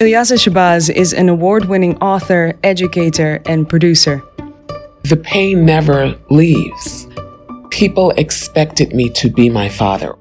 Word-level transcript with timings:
Ilyasah 0.00 0.38
Shabazz 0.38 0.94
is 0.94 1.12
an 1.12 1.28
award 1.28 1.64
winning 1.64 1.98
author, 1.98 2.56
educator, 2.62 3.42
and 3.46 3.68
producer. 3.68 4.22
The 5.02 5.16
pain 5.16 5.66
never 5.66 6.16
leaves. 6.30 7.08
People 7.70 8.12
expected 8.12 8.94
me 8.94 9.10
to 9.14 9.28
be 9.28 9.50
my 9.50 9.68
father. 9.68 10.14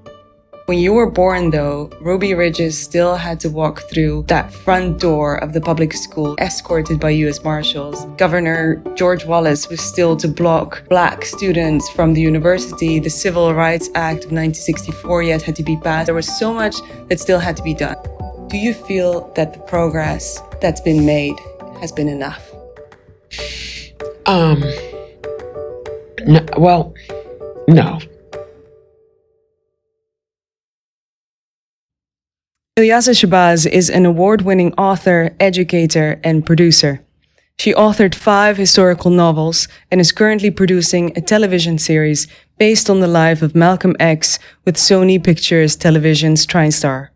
When 0.65 0.79
you 0.79 0.93
were 0.93 1.11
born, 1.11 1.51
though, 1.51 1.91
Ruby 2.01 2.33
Bridges 2.33 2.75
still 2.75 3.17
had 3.17 3.39
to 3.41 3.51
walk 3.51 3.83
through 3.83 4.23
that 4.29 4.51
front 4.51 4.99
door 4.99 5.35
of 5.35 5.53
the 5.53 5.61
public 5.61 5.93
school, 5.93 6.35
escorted 6.39 6.99
by 6.99 7.11
U.S. 7.11 7.43
Marshals. 7.43 8.03
Governor 8.17 8.81
George 8.95 9.25
Wallace 9.25 9.69
was 9.69 9.79
still 9.79 10.17
to 10.17 10.27
block 10.27 10.89
black 10.89 11.23
students 11.23 11.87
from 11.91 12.15
the 12.15 12.21
university. 12.21 12.97
The 12.97 13.11
Civil 13.11 13.53
Rights 13.53 13.89
Act 13.93 14.25
of 14.25 14.31
1964 14.31 15.21
yet 15.21 15.43
had 15.43 15.55
to 15.55 15.63
be 15.63 15.77
passed. 15.77 16.07
There 16.07 16.15
was 16.15 16.35
so 16.39 16.51
much 16.51 16.77
that 17.09 17.19
still 17.19 17.37
had 17.37 17.55
to 17.57 17.61
be 17.61 17.75
done. 17.75 17.97
Do 18.49 18.57
you 18.57 18.73
feel 18.73 19.29
that 19.35 19.53
the 19.53 19.59
progress 19.59 20.41
that's 20.61 20.79
been 20.79 21.05
made 21.05 21.35
has 21.81 21.91
been 21.91 22.07
enough? 22.07 22.49
Um, 24.25 24.63
no, 26.25 26.45
well, 26.57 26.93
no. 27.67 27.99
Ilyasah 32.79 33.15
Shabazz 33.19 33.67
is 33.67 33.89
an 33.89 34.05
award 34.05 34.43
winning 34.43 34.73
author, 34.75 35.35
educator, 35.41 36.21
and 36.23 36.45
producer. 36.45 37.03
She 37.59 37.73
authored 37.73 38.15
five 38.15 38.55
historical 38.55 39.11
novels 39.11 39.67
and 39.91 39.99
is 39.99 40.13
currently 40.13 40.51
producing 40.51 41.11
a 41.17 41.21
television 41.21 41.79
series 41.79 42.27
based 42.57 42.89
on 42.89 43.01
the 43.01 43.07
life 43.07 43.41
of 43.41 43.55
Malcolm 43.55 43.97
X 43.99 44.39
with 44.63 44.77
Sony 44.77 45.21
Pictures 45.21 45.75
Television's 45.75 46.47
TriStar. 46.47 47.09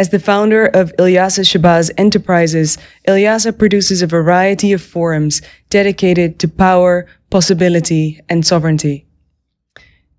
As 0.00 0.08
the 0.08 0.18
founder 0.18 0.64
of 0.64 0.96
Ilyasah 0.96 1.44
Shabazz 1.44 1.90
Enterprises, 1.98 2.78
Ilyasah 3.06 3.58
produces 3.58 4.00
a 4.00 4.06
variety 4.06 4.72
of 4.72 4.80
forums 4.80 5.42
dedicated 5.68 6.38
to 6.38 6.48
power, 6.48 7.06
possibility, 7.28 8.18
and 8.26 8.46
sovereignty. 8.46 9.04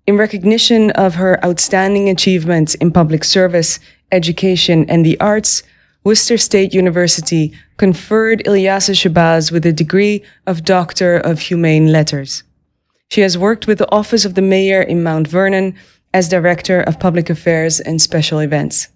In 0.06 0.16
recognition 0.16 0.92
of 0.92 1.16
her 1.16 1.44
outstanding 1.44 2.08
achievements 2.08 2.76
in 2.76 2.92
public 2.92 3.24
service, 3.24 3.80
education, 4.12 4.88
and 4.88 5.04
the 5.04 5.18
arts, 5.18 5.64
Worcester 6.04 6.38
State 6.38 6.72
University 6.72 7.52
conferred 7.76 8.44
Ilyasah 8.44 8.94
Shabazz 8.94 9.50
with 9.50 9.66
a 9.66 9.72
degree 9.72 10.22
of 10.46 10.64
Doctor 10.64 11.16
of 11.16 11.40
Humane 11.40 11.88
Letters. 11.90 12.44
She 13.10 13.22
has 13.22 13.36
worked 13.36 13.66
with 13.66 13.78
the 13.78 13.90
Office 13.90 14.24
of 14.24 14.36
the 14.36 14.42
Mayor 14.42 14.80
in 14.80 15.02
Mount 15.02 15.26
Vernon 15.26 15.74
as 16.14 16.28
Director 16.28 16.80
of 16.82 17.00
Public 17.00 17.28
Affairs 17.28 17.80
and 17.80 18.00
Special 18.00 18.38
Events. 18.38 18.86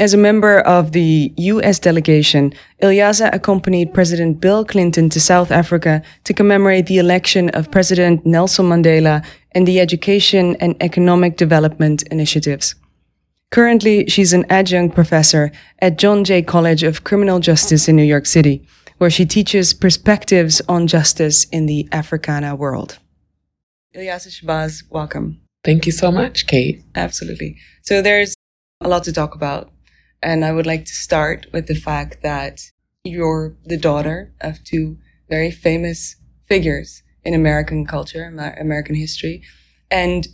As 0.00 0.14
a 0.14 0.16
member 0.16 0.60
of 0.60 0.92
the 0.92 1.32
US 1.36 1.80
delegation, 1.80 2.54
Ilyasah 2.80 3.34
accompanied 3.34 3.92
President 3.92 4.38
Bill 4.38 4.64
Clinton 4.64 5.08
to 5.10 5.18
South 5.18 5.50
Africa 5.50 6.02
to 6.22 6.32
commemorate 6.32 6.86
the 6.86 6.98
election 6.98 7.48
of 7.50 7.72
President 7.72 8.24
Nelson 8.24 8.66
Mandela 8.66 9.26
and 9.50 9.66
the 9.66 9.80
education 9.80 10.54
and 10.60 10.76
economic 10.80 11.36
development 11.36 12.04
initiatives. 12.12 12.76
Currently, 13.50 14.06
she's 14.08 14.32
an 14.32 14.46
adjunct 14.48 14.94
professor 14.94 15.50
at 15.80 15.98
John 15.98 16.22
Jay 16.22 16.42
College 16.42 16.84
of 16.84 17.02
Criminal 17.02 17.40
Justice 17.40 17.88
in 17.88 17.96
New 17.96 18.04
York 18.04 18.26
City, 18.26 18.64
where 18.98 19.10
she 19.10 19.26
teaches 19.26 19.74
perspectives 19.74 20.62
on 20.68 20.86
justice 20.86 21.42
in 21.46 21.66
the 21.66 21.88
Africana 21.90 22.54
world. 22.54 23.00
Ilyasah 23.96 24.44
Shabazz, 24.44 24.84
welcome. 24.90 25.40
Thank 25.64 25.86
you 25.86 25.92
so 25.92 26.12
much, 26.12 26.46
Kate. 26.46 26.84
Absolutely. 26.94 27.56
So 27.82 28.00
there's 28.00 28.36
a 28.80 28.86
lot 28.86 29.02
to 29.02 29.12
talk 29.12 29.34
about 29.34 29.72
and 30.22 30.44
I 30.44 30.52
would 30.52 30.66
like 30.66 30.84
to 30.84 30.92
start 30.92 31.46
with 31.52 31.66
the 31.66 31.74
fact 31.74 32.22
that 32.22 32.60
you're 33.04 33.56
the 33.64 33.76
daughter 33.76 34.32
of 34.40 34.62
two 34.64 34.98
very 35.28 35.50
famous 35.50 36.16
figures 36.46 37.02
in 37.24 37.34
American 37.34 37.86
culture, 37.86 38.24
American 38.24 38.94
history. 38.94 39.42
And 39.90 40.26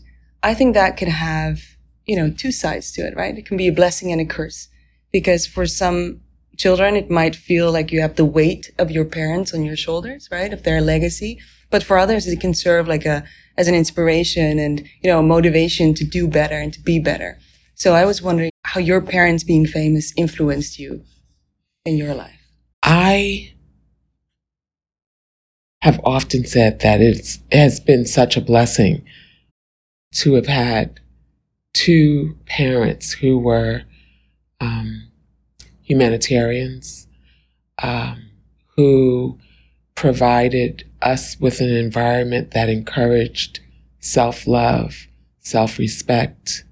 I 0.43 0.55
think 0.55 0.75
that 0.75 0.97
can 0.97 1.09
have, 1.09 1.61
you 2.07 2.17
know, 2.17 2.31
two 2.31 2.53
sides 2.53 2.93
to 2.93 3.03
it, 3.03 3.17
right? 3.17 3.37
It 3.37 3.47
can 3.47 3.57
be 3.57 3.69
a 3.69 3.73
blessing 3.73 4.13
and 4.13 4.21
a 4.21 4.25
curse 4.25 4.69
because 5.13 5.47
for 5.47 5.67
some 5.67 6.21
children, 6.57 6.97
it 6.97 7.11
might 7.11 7.35
feel 7.35 7.73
like 7.73 7.91
you 7.91 8.01
have 8.01 8.17
the 8.17 8.25
weight 8.25 8.71
of 8.79 8.91
your 8.91 9.05
parents 9.05 9.53
on 9.53 9.65
your 9.65 9.77
shoulders, 9.77 10.29
right? 10.31 10.53
Of 10.53 10.63
their 10.63 10.81
legacy. 10.81 11.41
But 11.71 11.83
for 11.83 11.99
others, 11.99 12.27
it 12.27 12.41
can 12.41 12.55
serve 12.55 12.87
like 12.87 13.05
a, 13.05 13.25
as 13.57 13.67
an 13.67 13.75
inspiration 13.75 14.59
and, 14.59 14.87
you 15.03 15.11
know, 15.11 15.19
a 15.19 15.23
motivation 15.23 15.95
to 15.95 16.05
do 16.05 16.29
better 16.29 16.55
and 16.55 16.73
to 16.73 16.81
be 16.81 16.99
better. 17.01 17.39
So 17.75 17.95
I 17.95 18.05
was 18.05 18.23
wondering 18.23 18.51
how 18.75 18.81
your 18.81 19.01
parents 19.01 19.45
being 19.45 19.67
famous 19.67 20.13
influenced 20.17 20.81
you 20.81 21.05
in 21.85 21.97
your 21.97 22.13
life. 22.13 22.41
I 22.83 23.53
have 25.81 26.01
often 26.03 26.45
said 26.45 26.81
that 26.81 27.01
it 27.01 27.39
has 27.53 27.79
been 27.79 28.05
such 28.05 28.37
a 28.37 28.41
blessing 28.41 29.05
to 30.15 30.35
have 30.35 30.49
had 30.49 30.99
two 31.73 32.37
parents 32.47 33.13
who 33.13 33.39
were 33.39 33.83
um, 34.61 35.09
humanitarians, 35.83 37.07
um, 37.81 38.29
who 38.75 39.39
provided 39.95 40.83
us 41.01 41.39
with 41.39 41.61
an 41.61 41.71
environment 41.71 42.51
that 42.51 42.69
encouraged 42.69 43.61
self 44.01 44.49
love, 44.49 45.07
self 45.39 45.79
respect, 45.79 46.65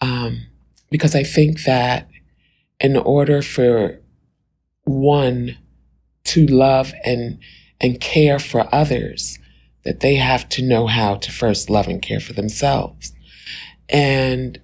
um, 0.00 0.45
because 0.90 1.14
I 1.14 1.22
think 1.22 1.64
that 1.64 2.08
in 2.80 2.96
order 2.96 3.42
for 3.42 4.00
one 4.84 5.56
to 6.24 6.46
love 6.46 6.92
and 7.04 7.38
and 7.80 8.00
care 8.00 8.38
for 8.38 8.74
others, 8.74 9.38
that 9.84 10.00
they 10.00 10.16
have 10.16 10.48
to 10.48 10.62
know 10.62 10.86
how 10.86 11.16
to 11.16 11.30
first 11.30 11.68
love 11.68 11.86
and 11.86 12.00
care 12.00 12.20
for 12.20 12.32
themselves. 12.32 13.12
And 13.88 14.58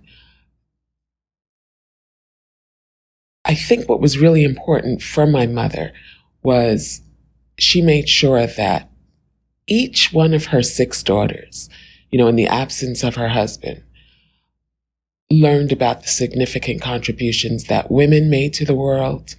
I 3.45 3.55
think 3.55 3.89
what 3.89 4.01
was 4.01 4.19
really 4.19 4.45
important 4.45 5.03
for 5.03 5.27
my 5.27 5.47
mother 5.47 5.93
was 6.43 7.03
she 7.59 7.83
made 7.83 8.09
sure 8.09 8.47
that 8.47 8.91
each 9.67 10.13
one 10.13 10.33
of 10.35 10.47
her 10.47 10.63
six 10.63 11.03
daughters, 11.03 11.69
you 12.11 12.19
know, 12.19 12.29
in 12.29 12.37
the 12.37 12.47
absence 12.47 13.03
of 13.03 13.17
her 13.17 13.29
husband, 13.29 13.83
learned 15.33 15.73
about 15.73 16.03
the 16.03 16.09
significant 16.09 16.83
contributions 16.83 17.65
that 17.65 17.91
women 17.91 18.29
made 18.29 18.53
to 18.55 18.65
the 18.65 18.75
world, 18.75 19.35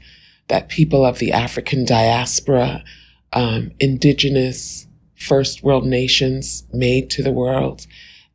that 0.47 0.67
people 0.67 1.05
of 1.05 1.19
the 1.19 1.31
African 1.31 1.85
diaspora, 1.85 2.83
um, 3.31 3.71
indigenous 3.79 4.87
first 5.15 5.63
world 5.63 5.85
nations 5.85 6.63
made 6.73 7.09
to 7.11 7.21
the 7.21 7.31
world, 7.31 7.85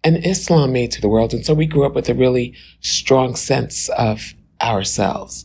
and 0.05 0.25
Islam 0.25 0.73
made 0.73 0.93
to 0.93 1.01
the 1.01 1.09
world. 1.09 1.35
And 1.35 1.45
so 1.45 1.53
we 1.53 1.67
grew 1.67 1.85
up 1.85 1.95
with 1.95 2.09
a 2.09 2.15
really 2.15 2.55
strong 2.81 3.35
sense 3.35 3.89
of 3.91 4.35
ourselves, 4.63 5.45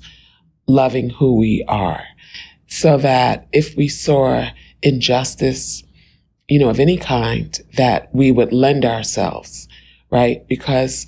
loving 0.67 1.09
who 1.09 1.35
we 1.35 1.65
are, 1.67 2.03
so 2.67 2.97
that 2.97 3.47
if 3.51 3.75
we 3.75 3.87
saw 3.87 4.49
injustice, 4.83 5.83
you 6.47 6.59
know, 6.59 6.69
of 6.69 6.79
any 6.79 6.97
kind, 6.97 7.59
that 7.75 8.13
we 8.13 8.31
would 8.31 8.53
lend 8.53 8.85
ourselves, 8.85 9.67
right? 10.11 10.47
Because 10.47 11.07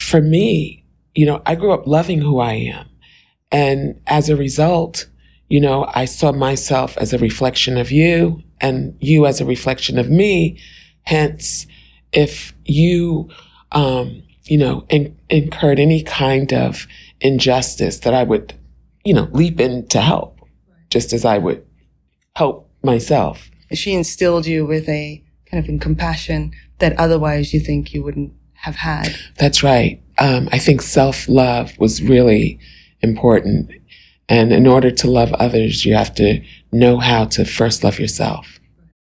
for 0.00 0.20
me, 0.20 0.84
you 1.14 1.26
know, 1.26 1.42
I 1.46 1.54
grew 1.54 1.72
up 1.72 1.86
loving 1.86 2.20
who 2.20 2.40
I 2.40 2.54
am. 2.54 2.88
And 3.52 4.00
as 4.06 4.28
a 4.28 4.36
result, 4.36 5.08
you 5.48 5.60
know, 5.60 5.90
I 5.94 6.04
saw 6.04 6.32
myself 6.32 6.96
as 6.98 7.12
a 7.12 7.18
reflection 7.18 7.76
of 7.76 7.90
you 7.90 8.42
and 8.60 8.96
you 9.00 9.26
as 9.26 9.40
a 9.40 9.44
reflection 9.44 9.98
of 9.98 10.08
me. 10.08 10.60
Hence, 11.02 11.66
if 12.12 12.54
you, 12.64 13.28
um, 13.72 14.22
you 14.44 14.58
know, 14.58 14.84
in, 14.88 15.16
incurred 15.28 15.80
any 15.80 16.02
kind 16.02 16.52
of 16.52 16.86
injustice 17.20 18.00
that 18.00 18.14
I 18.14 18.22
would, 18.22 18.54
you 19.04 19.14
know, 19.14 19.28
leap 19.32 19.60
in 19.60 19.86
to 19.88 20.00
help, 20.00 20.40
just 20.90 21.12
as 21.12 21.24
I 21.24 21.38
would 21.38 21.66
help 22.36 22.70
myself. 22.82 23.50
She 23.72 23.94
instilled 23.94 24.46
you 24.46 24.64
with 24.66 24.88
a 24.88 25.22
kind 25.50 25.68
of 25.68 25.80
compassion 25.80 26.52
that 26.78 26.96
otherwise 26.98 27.52
you 27.52 27.60
think 27.60 27.92
you 27.92 28.02
wouldn't 28.02 28.32
have 28.60 28.76
had. 28.76 29.14
That's 29.38 29.62
right. 29.62 30.02
Um, 30.18 30.48
I 30.52 30.58
think 30.58 30.82
self 30.82 31.28
love 31.28 31.76
was 31.78 32.02
really 32.02 32.58
important. 33.00 33.70
And 34.28 34.52
in 34.52 34.66
order 34.66 34.90
to 34.90 35.10
love 35.10 35.32
others, 35.34 35.84
you 35.84 35.94
have 35.94 36.14
to 36.16 36.42
know 36.72 36.98
how 36.98 37.24
to 37.26 37.44
first 37.44 37.82
love 37.82 37.98
yourself. 37.98 38.60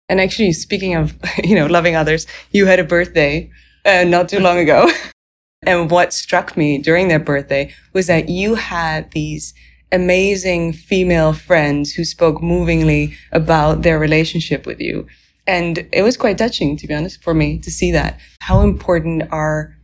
And 0.10 0.20
actually, 0.20 0.52
speaking 0.54 0.96
of, 0.96 1.18
you 1.44 1.56
know, 1.56 1.68
loving 1.68 1.96
others, 1.96 2.28
you 2.52 2.66
had 2.66 2.80
a 2.80 2.84
birthday 2.84 3.50
uh, 3.86 4.04
not 4.04 4.30
too 4.30 4.40
long 4.40 4.58
ago. 4.58 4.92
and 5.66 5.90
what 5.90 6.14
struck 6.14 6.58
me 6.58 6.78
during 6.78 7.08
that 7.10 7.26
birthday 7.26 7.74
was 7.94 8.08
that 8.08 8.28
you 8.28 8.56
had 8.56 9.12
these 9.12 9.54
amazing 9.92 10.74
female 10.74 11.34
friends 11.34 11.94
who 11.94 12.04
spoke 12.04 12.42
movingly 12.42 13.16
about 13.32 13.84
their 13.84 14.00
relationship 14.00 14.66
with 14.66 14.82
you. 14.82 15.06
And 15.46 15.88
it 15.92 16.02
was 16.04 16.16
quite 16.18 16.38
touching, 16.38 16.78
to 16.78 16.88
be 16.88 16.94
honest, 16.94 17.22
for 17.22 17.34
me 17.34 17.60
to 17.60 17.72
see 17.72 17.92
that. 17.92 18.20
How 18.42 18.62
important 18.62 19.24
are 19.32 19.76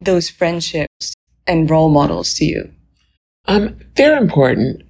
those 0.00 0.30
friendships 0.30 1.14
and 1.46 1.68
role 1.68 1.88
models 1.88 2.34
to 2.34 2.44
you? 2.44 2.70
Um, 3.46 3.78
they're 3.94 4.18
important. 4.18 4.82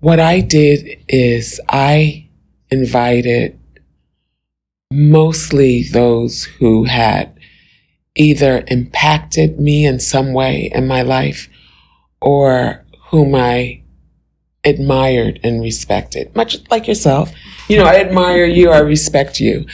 What 0.00 0.20
I 0.20 0.40
did 0.40 1.04
is 1.08 1.60
I 1.68 2.28
invited 2.70 3.58
mostly 4.90 5.82
those 5.82 6.44
who 6.44 6.84
had 6.84 7.38
either 8.14 8.64
impacted 8.68 9.60
me 9.60 9.86
in 9.86 10.00
some 10.00 10.32
way 10.32 10.70
in 10.74 10.86
my 10.86 11.02
life 11.02 11.48
or 12.20 12.84
whom 13.10 13.34
I 13.34 13.82
admired 14.64 15.40
and 15.42 15.62
respected, 15.62 16.34
much 16.34 16.58
like 16.70 16.86
yourself. 16.88 17.32
You 17.68 17.78
know, 17.78 17.84
I 17.84 17.96
admire 17.96 18.44
you, 18.44 18.70
I 18.70 18.78
respect 18.78 19.40
you. 19.40 19.66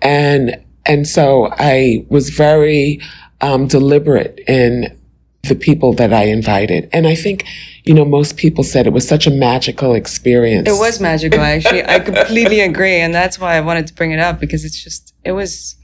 And, 0.00 0.62
and 0.86 1.06
so 1.06 1.48
I 1.52 2.04
was 2.08 2.30
very 2.30 3.00
um, 3.40 3.66
deliberate 3.66 4.40
in 4.48 4.98
the 5.42 5.54
people 5.54 5.92
that 5.94 6.12
I 6.12 6.24
invited. 6.24 6.88
And 6.92 7.06
I 7.06 7.14
think, 7.14 7.44
you 7.84 7.94
know, 7.94 8.04
most 8.04 8.36
people 8.36 8.62
said 8.64 8.86
it 8.86 8.92
was 8.92 9.06
such 9.06 9.26
a 9.26 9.30
magical 9.30 9.94
experience. 9.94 10.68
It 10.68 10.78
was 10.78 11.00
magical, 11.00 11.40
actually. 11.40 11.84
I 11.84 11.98
completely 11.98 12.60
agree. 12.60 12.96
And 12.96 13.14
that's 13.14 13.38
why 13.38 13.56
I 13.56 13.60
wanted 13.60 13.86
to 13.88 13.94
bring 13.94 14.12
it 14.12 14.20
up 14.20 14.38
because 14.38 14.64
it's 14.64 14.82
just, 14.82 15.14
it 15.24 15.32
was, 15.32 15.76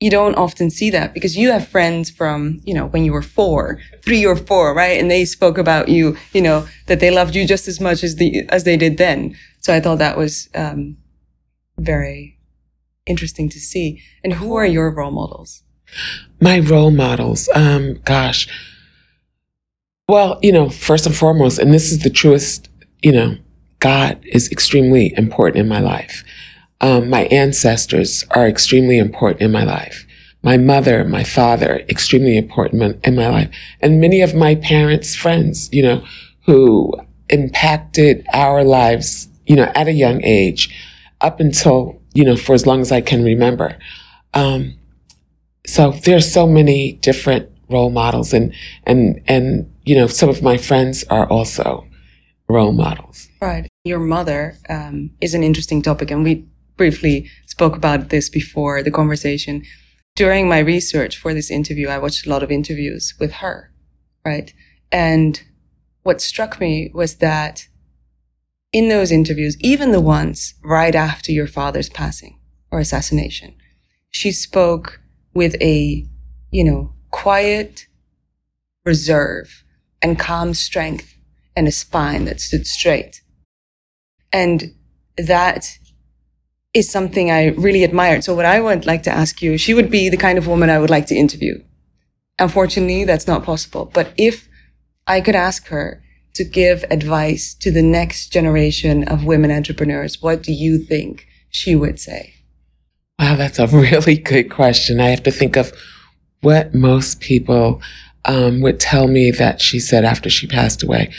you 0.00 0.10
don't 0.10 0.36
often 0.36 0.70
see 0.70 0.90
that 0.90 1.12
because 1.12 1.36
you 1.36 1.50
have 1.50 1.66
friends 1.66 2.08
from, 2.08 2.60
you 2.64 2.72
know, 2.72 2.86
when 2.86 3.04
you 3.04 3.12
were 3.12 3.22
four, 3.22 3.80
three 4.04 4.24
or 4.24 4.36
four, 4.36 4.72
right? 4.72 5.00
And 5.00 5.10
they 5.10 5.24
spoke 5.24 5.58
about 5.58 5.88
you, 5.88 6.16
you 6.32 6.40
know, 6.40 6.68
that 6.86 7.00
they 7.00 7.10
loved 7.10 7.34
you 7.34 7.46
just 7.46 7.66
as 7.66 7.80
much 7.80 8.04
as 8.04 8.16
the, 8.16 8.44
as 8.50 8.62
they 8.62 8.76
did 8.76 8.96
then. 8.96 9.36
So 9.60 9.74
I 9.74 9.80
thought 9.80 9.98
that 9.98 10.16
was, 10.16 10.48
um, 10.54 10.96
very 11.78 12.38
interesting 13.06 13.48
to 13.48 13.58
see. 13.58 14.02
And 14.22 14.34
who 14.34 14.54
are 14.54 14.66
your 14.66 14.90
role 14.90 15.10
models? 15.10 15.62
My 16.40 16.60
role 16.60 16.90
models, 16.90 17.48
um, 17.54 18.00
gosh. 18.04 18.46
Well, 20.08 20.38
you 20.42 20.52
know, 20.52 20.68
first 20.68 21.06
and 21.06 21.14
foremost, 21.14 21.58
and 21.58 21.72
this 21.72 21.90
is 21.90 22.00
the 22.00 22.10
truest, 22.10 22.68
you 23.02 23.12
know, 23.12 23.36
God 23.80 24.20
is 24.24 24.50
extremely 24.50 25.14
important 25.16 25.60
in 25.60 25.68
my 25.68 25.80
life. 25.80 26.24
Um, 26.80 27.10
my 27.10 27.22
ancestors 27.24 28.24
are 28.30 28.46
extremely 28.46 28.98
important 28.98 29.42
in 29.42 29.52
my 29.52 29.64
life. 29.64 30.06
My 30.42 30.56
mother, 30.56 31.04
my 31.04 31.24
father, 31.24 31.84
extremely 31.88 32.36
important 32.36 33.04
in 33.04 33.16
my 33.16 33.28
life. 33.28 33.50
And 33.80 34.00
many 34.00 34.20
of 34.20 34.34
my 34.34 34.54
parents' 34.54 35.16
friends, 35.16 35.68
you 35.72 35.82
know, 35.82 36.04
who 36.46 36.94
impacted 37.28 38.24
our 38.32 38.62
lives, 38.62 39.28
you 39.46 39.56
know, 39.56 39.70
at 39.74 39.88
a 39.88 39.92
young 39.92 40.22
age 40.22 40.72
up 41.20 41.40
until, 41.40 42.00
you 42.14 42.24
know, 42.24 42.36
for 42.36 42.54
as 42.54 42.66
long 42.66 42.80
as 42.80 42.92
I 42.92 43.00
can 43.00 43.24
remember. 43.24 43.76
Um, 44.34 44.78
so 45.66 45.90
there's 45.90 46.32
so 46.32 46.46
many 46.46 46.92
different 46.92 47.50
role 47.68 47.90
models 47.90 48.32
and, 48.32 48.54
and, 48.84 49.20
and, 49.26 49.70
you 49.84 49.96
know, 49.96 50.06
some 50.06 50.28
of 50.28 50.42
my 50.42 50.56
friends 50.56 51.04
are 51.10 51.28
also 51.28 51.86
role 52.48 52.72
models. 52.72 53.28
Right. 53.40 53.68
Your 53.84 53.98
mother 53.98 54.56
um, 54.68 55.10
is 55.20 55.34
an 55.34 55.42
interesting 55.42 55.82
topic, 55.82 56.10
and 56.10 56.24
we 56.24 56.46
briefly 56.78 57.28
spoke 57.46 57.76
about 57.76 58.08
this 58.08 58.30
before 58.30 58.82
the 58.82 58.90
conversation. 58.90 59.64
During 60.16 60.48
my 60.48 60.60
research 60.60 61.18
for 61.18 61.34
this 61.34 61.50
interview, 61.50 61.88
I 61.88 61.98
watched 61.98 62.26
a 62.26 62.30
lot 62.30 62.42
of 62.42 62.50
interviews 62.50 63.14
with 63.20 63.32
her, 63.34 63.70
right? 64.24 64.52
And 64.90 65.42
what 66.02 66.22
struck 66.22 66.58
me 66.58 66.90
was 66.94 67.16
that 67.16 67.68
in 68.72 68.88
those 68.88 69.12
interviews, 69.12 69.56
even 69.60 69.92
the 69.92 70.00
ones 70.00 70.54
right 70.64 70.94
after 70.94 71.32
your 71.32 71.46
father's 71.46 71.90
passing 71.90 72.38
or 72.70 72.78
assassination, 72.78 73.54
she 74.10 74.32
spoke 74.32 75.00
with 75.34 75.54
a, 75.60 76.06
you 76.50 76.64
know, 76.64 76.94
quiet 77.10 77.86
reserve 78.84 79.64
and 80.00 80.18
calm 80.18 80.54
strength 80.54 81.14
and 81.54 81.68
a 81.68 81.72
spine 81.72 82.24
that 82.24 82.40
stood 82.40 82.66
straight. 82.66 83.22
And 84.32 84.74
that 85.16 85.78
is 86.74 86.90
something 86.90 87.30
I 87.30 87.48
really 87.48 87.84
admired. 87.84 88.24
So 88.24 88.34
what 88.34 88.44
I 88.44 88.60
would 88.60 88.86
like 88.86 89.02
to 89.04 89.10
ask 89.10 89.42
you, 89.42 89.56
she 89.58 89.74
would 89.74 89.90
be 89.90 90.08
the 90.08 90.16
kind 90.16 90.38
of 90.38 90.46
woman 90.46 90.70
I 90.70 90.78
would 90.78 90.90
like 90.90 91.06
to 91.06 91.14
interview. 91.14 91.62
Unfortunately, 92.38 93.04
that's 93.04 93.26
not 93.26 93.42
possible. 93.42 93.90
But 93.92 94.12
if 94.16 94.48
I 95.06 95.20
could 95.20 95.34
ask 95.34 95.68
her 95.68 96.02
to 96.34 96.44
give 96.44 96.84
advice 96.90 97.54
to 97.54 97.70
the 97.70 97.82
next 97.82 98.28
generation 98.28 99.02
of 99.04 99.24
women 99.24 99.50
entrepreneurs, 99.50 100.22
what 100.22 100.42
do 100.42 100.52
you 100.52 100.78
think 100.78 101.26
she 101.48 101.74
would 101.74 101.98
say? 101.98 102.34
Wow, 103.18 103.36
that's 103.36 103.58
a 103.58 103.66
really 103.72 104.16
good 104.16 104.50
question. 104.50 105.00
I 105.00 105.08
have 105.08 105.22
to 105.24 105.30
think 105.30 105.56
of 105.56 105.72
what 106.40 106.74
most 106.74 107.20
people 107.20 107.82
um, 108.24 108.60
would 108.60 108.78
tell 108.78 109.08
me 109.08 109.30
that 109.32 109.60
she 109.60 109.80
said 109.80 110.04
after 110.04 110.30
she 110.30 110.46
passed 110.46 110.82
away. 110.82 111.12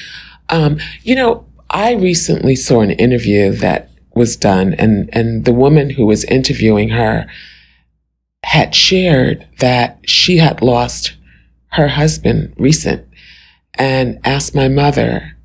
Um, 0.50 0.78
you 1.04 1.16
know, 1.16 1.46
I 1.69 1.94
recently 1.94 2.56
saw 2.56 2.81
an 2.81 2.92
interview 2.92 3.51
that 3.54 3.88
was 4.13 4.35
done, 4.35 4.73
and 4.73 5.09
and 5.13 5.45
the 5.45 5.53
woman 5.53 5.91
who 5.91 6.06
was 6.06 6.23
interviewing 6.25 6.89
her 6.89 7.27
had 8.44 8.73
shared 8.73 9.47
that 9.59 10.00
she 10.06 10.38
had 10.38 10.61
lost 10.61 11.15
her 11.73 11.89
husband 11.89 12.53
recent, 12.57 13.07
and 13.75 14.19
asked 14.23 14.56
my 14.56 14.67
mother, 14.67 15.38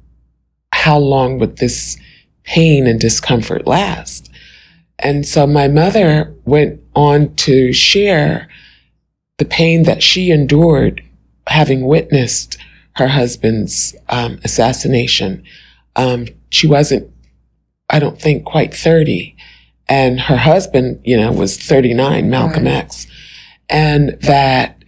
"How 0.72 0.99
long 0.99 1.38
would 1.38 1.58
this 1.58 1.96
pain 2.44 2.87
and 2.87 3.00
discomfort 3.00 3.66
last?" 3.66 4.31
And 4.99 5.26
so 5.26 5.46
my 5.46 5.69
mother 5.69 6.34
went 6.44 6.81
on 6.94 7.34
to 7.37 7.72
share 7.72 8.49
the 9.38 9.44
pain 9.44 9.82
that 9.82 10.02
she 10.02 10.31
endured 10.31 11.02
having 11.49 11.87
witnessed 11.87 12.56
her 12.96 13.08
husband's 13.08 13.94
um, 14.08 14.38
assassination. 14.44 15.43
Um, 15.96 16.28
she 16.50 16.67
wasn't, 16.67 17.10
I 17.94 18.00
don't 18.00 18.20
think, 18.20 18.44
quite 18.44 18.75
30. 18.75 19.37
And 19.88 20.19
her 20.23 20.37
husband, 20.37 21.00
you 21.05 21.17
know, 21.17 21.31
was 21.31 21.56
39, 21.56 22.29
Malcolm 22.29 22.64
right. 22.64 22.75
X. 22.75 23.06
And 23.69 24.20
that 24.23 24.82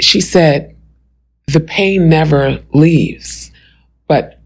she 0.00 0.22
said, 0.22 0.74
the 1.48 1.60
pain 1.60 2.08
never 2.08 2.60
leaves, 2.72 3.52
but 4.08 4.40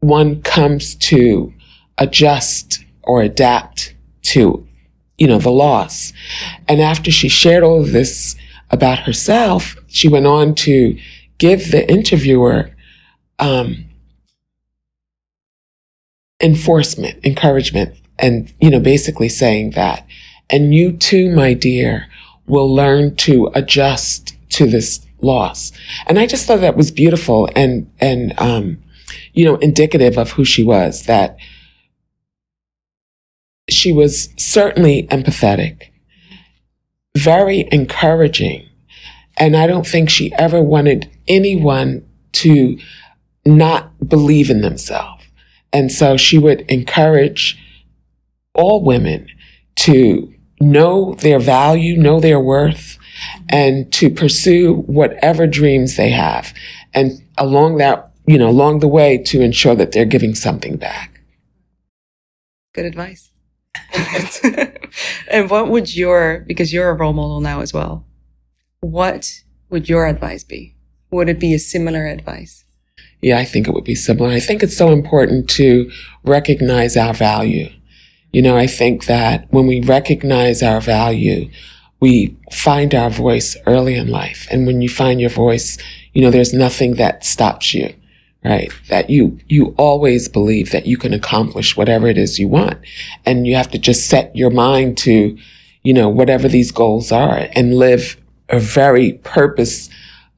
one 0.00 0.40
comes 0.40 0.94
to 0.94 1.52
adjust 1.98 2.82
or 3.02 3.20
adapt 3.20 3.94
to, 4.22 4.66
you 5.18 5.26
know, 5.26 5.38
the 5.38 5.50
loss. 5.50 6.14
And 6.66 6.80
after 6.80 7.10
she 7.10 7.28
shared 7.28 7.62
all 7.62 7.82
of 7.82 7.92
this 7.92 8.34
about 8.70 9.00
herself, 9.00 9.76
she 9.88 10.08
went 10.08 10.26
on 10.26 10.54
to 10.54 10.98
give 11.36 11.70
the 11.70 11.86
interviewer 11.92 12.70
um, 13.38 13.84
enforcement, 16.42 17.24
encouragement, 17.24 17.96
and, 18.18 18.52
you 18.60 18.68
know, 18.68 18.80
basically 18.80 19.28
saying 19.28 19.70
that, 19.70 20.06
and 20.50 20.74
you 20.74 20.92
too, 20.92 21.30
my 21.30 21.54
dear, 21.54 22.08
will 22.46 22.72
learn 22.72 23.16
to 23.16 23.50
adjust 23.54 24.36
to 24.50 24.66
this 24.66 25.06
loss. 25.20 25.72
And 26.06 26.18
I 26.18 26.26
just 26.26 26.46
thought 26.46 26.60
that 26.60 26.76
was 26.76 26.90
beautiful 26.90 27.48
and, 27.54 27.90
and, 28.00 28.34
um, 28.38 28.82
you 29.32 29.44
know, 29.44 29.56
indicative 29.56 30.18
of 30.18 30.32
who 30.32 30.44
she 30.44 30.64
was, 30.64 31.06
that 31.06 31.38
she 33.70 33.92
was 33.92 34.28
certainly 34.36 35.04
empathetic, 35.04 35.90
very 37.16 37.68
encouraging. 37.70 38.68
And 39.38 39.56
I 39.56 39.66
don't 39.66 39.86
think 39.86 40.10
she 40.10 40.32
ever 40.34 40.60
wanted 40.60 41.10
anyone 41.28 42.06
to 42.32 42.78
not 43.46 44.06
believe 44.06 44.50
in 44.50 44.60
themselves. 44.60 45.21
And 45.72 45.90
so 45.90 46.16
she 46.16 46.38
would 46.38 46.62
encourage 46.62 47.58
all 48.54 48.84
women 48.84 49.28
to 49.76 50.32
know 50.60 51.14
their 51.14 51.38
value, 51.38 51.96
know 51.96 52.20
their 52.20 52.38
worth, 52.38 52.98
and 53.48 53.92
to 53.94 54.10
pursue 54.10 54.74
whatever 54.74 55.46
dreams 55.46 55.96
they 55.96 56.10
have. 56.10 56.52
And 56.92 57.22
along 57.38 57.78
that 57.78 58.12
you 58.26 58.38
know, 58.38 58.48
along 58.48 58.78
the 58.78 58.88
way 58.88 59.18
to 59.18 59.40
ensure 59.40 59.74
that 59.74 59.92
they're 59.92 60.04
giving 60.04 60.34
something 60.34 60.76
back. 60.76 61.20
Good 62.74 62.86
advice. 62.86 63.30
and 65.28 65.50
what 65.50 65.68
would 65.68 65.94
your, 65.94 66.44
because 66.46 66.72
you're 66.72 66.90
a 66.90 66.94
role 66.94 67.12
model 67.12 67.40
now 67.40 67.60
as 67.60 67.72
well, 67.72 68.06
what 68.80 69.42
would 69.70 69.88
your 69.88 70.06
advice 70.06 70.44
be? 70.44 70.76
Would 71.10 71.28
it 71.28 71.40
be 71.40 71.52
a 71.54 71.58
similar 71.58 72.06
advice? 72.06 72.61
Yeah, 73.22 73.38
I 73.38 73.44
think 73.44 73.66
it 73.66 73.72
would 73.72 73.84
be 73.84 73.94
similar. 73.94 74.30
I 74.30 74.40
think 74.40 74.62
it's 74.62 74.76
so 74.76 74.90
important 74.90 75.48
to 75.50 75.90
recognize 76.24 76.96
our 76.96 77.14
value. 77.14 77.70
You 78.32 78.42
know, 78.42 78.56
I 78.56 78.66
think 78.66 79.06
that 79.06 79.46
when 79.50 79.66
we 79.66 79.80
recognize 79.80 80.62
our 80.62 80.80
value, 80.80 81.50
we 82.00 82.36
find 82.50 82.94
our 82.94 83.10
voice 83.10 83.56
early 83.66 83.94
in 83.94 84.08
life. 84.08 84.46
And 84.50 84.66
when 84.66 84.82
you 84.82 84.88
find 84.88 85.20
your 85.20 85.30
voice, 85.30 85.78
you 86.12 86.20
know, 86.20 86.30
there's 86.30 86.52
nothing 86.52 86.94
that 86.96 87.24
stops 87.24 87.72
you 87.72 87.94
right? 88.44 88.72
That 88.88 89.10
you, 89.10 89.38
you 89.48 89.74
always 89.78 90.28
believe 90.28 90.72
that 90.72 90.86
you 90.86 90.96
can 90.96 91.12
accomplish 91.12 91.76
whatever 91.76 92.08
it 92.08 92.18
is 92.18 92.38
you 92.38 92.48
want. 92.48 92.78
And 93.24 93.46
you 93.46 93.54
have 93.54 93.70
to 93.70 93.78
just 93.78 94.08
set 94.08 94.34
your 94.34 94.50
mind 94.50 94.98
to, 94.98 95.36
you 95.82 95.94
know, 95.94 96.08
whatever 96.08 96.48
these 96.48 96.72
goals 96.72 97.12
are 97.12 97.48
and 97.52 97.74
live 97.74 98.16
a 98.48 98.58
very 98.58 99.14
purpose 99.24 99.88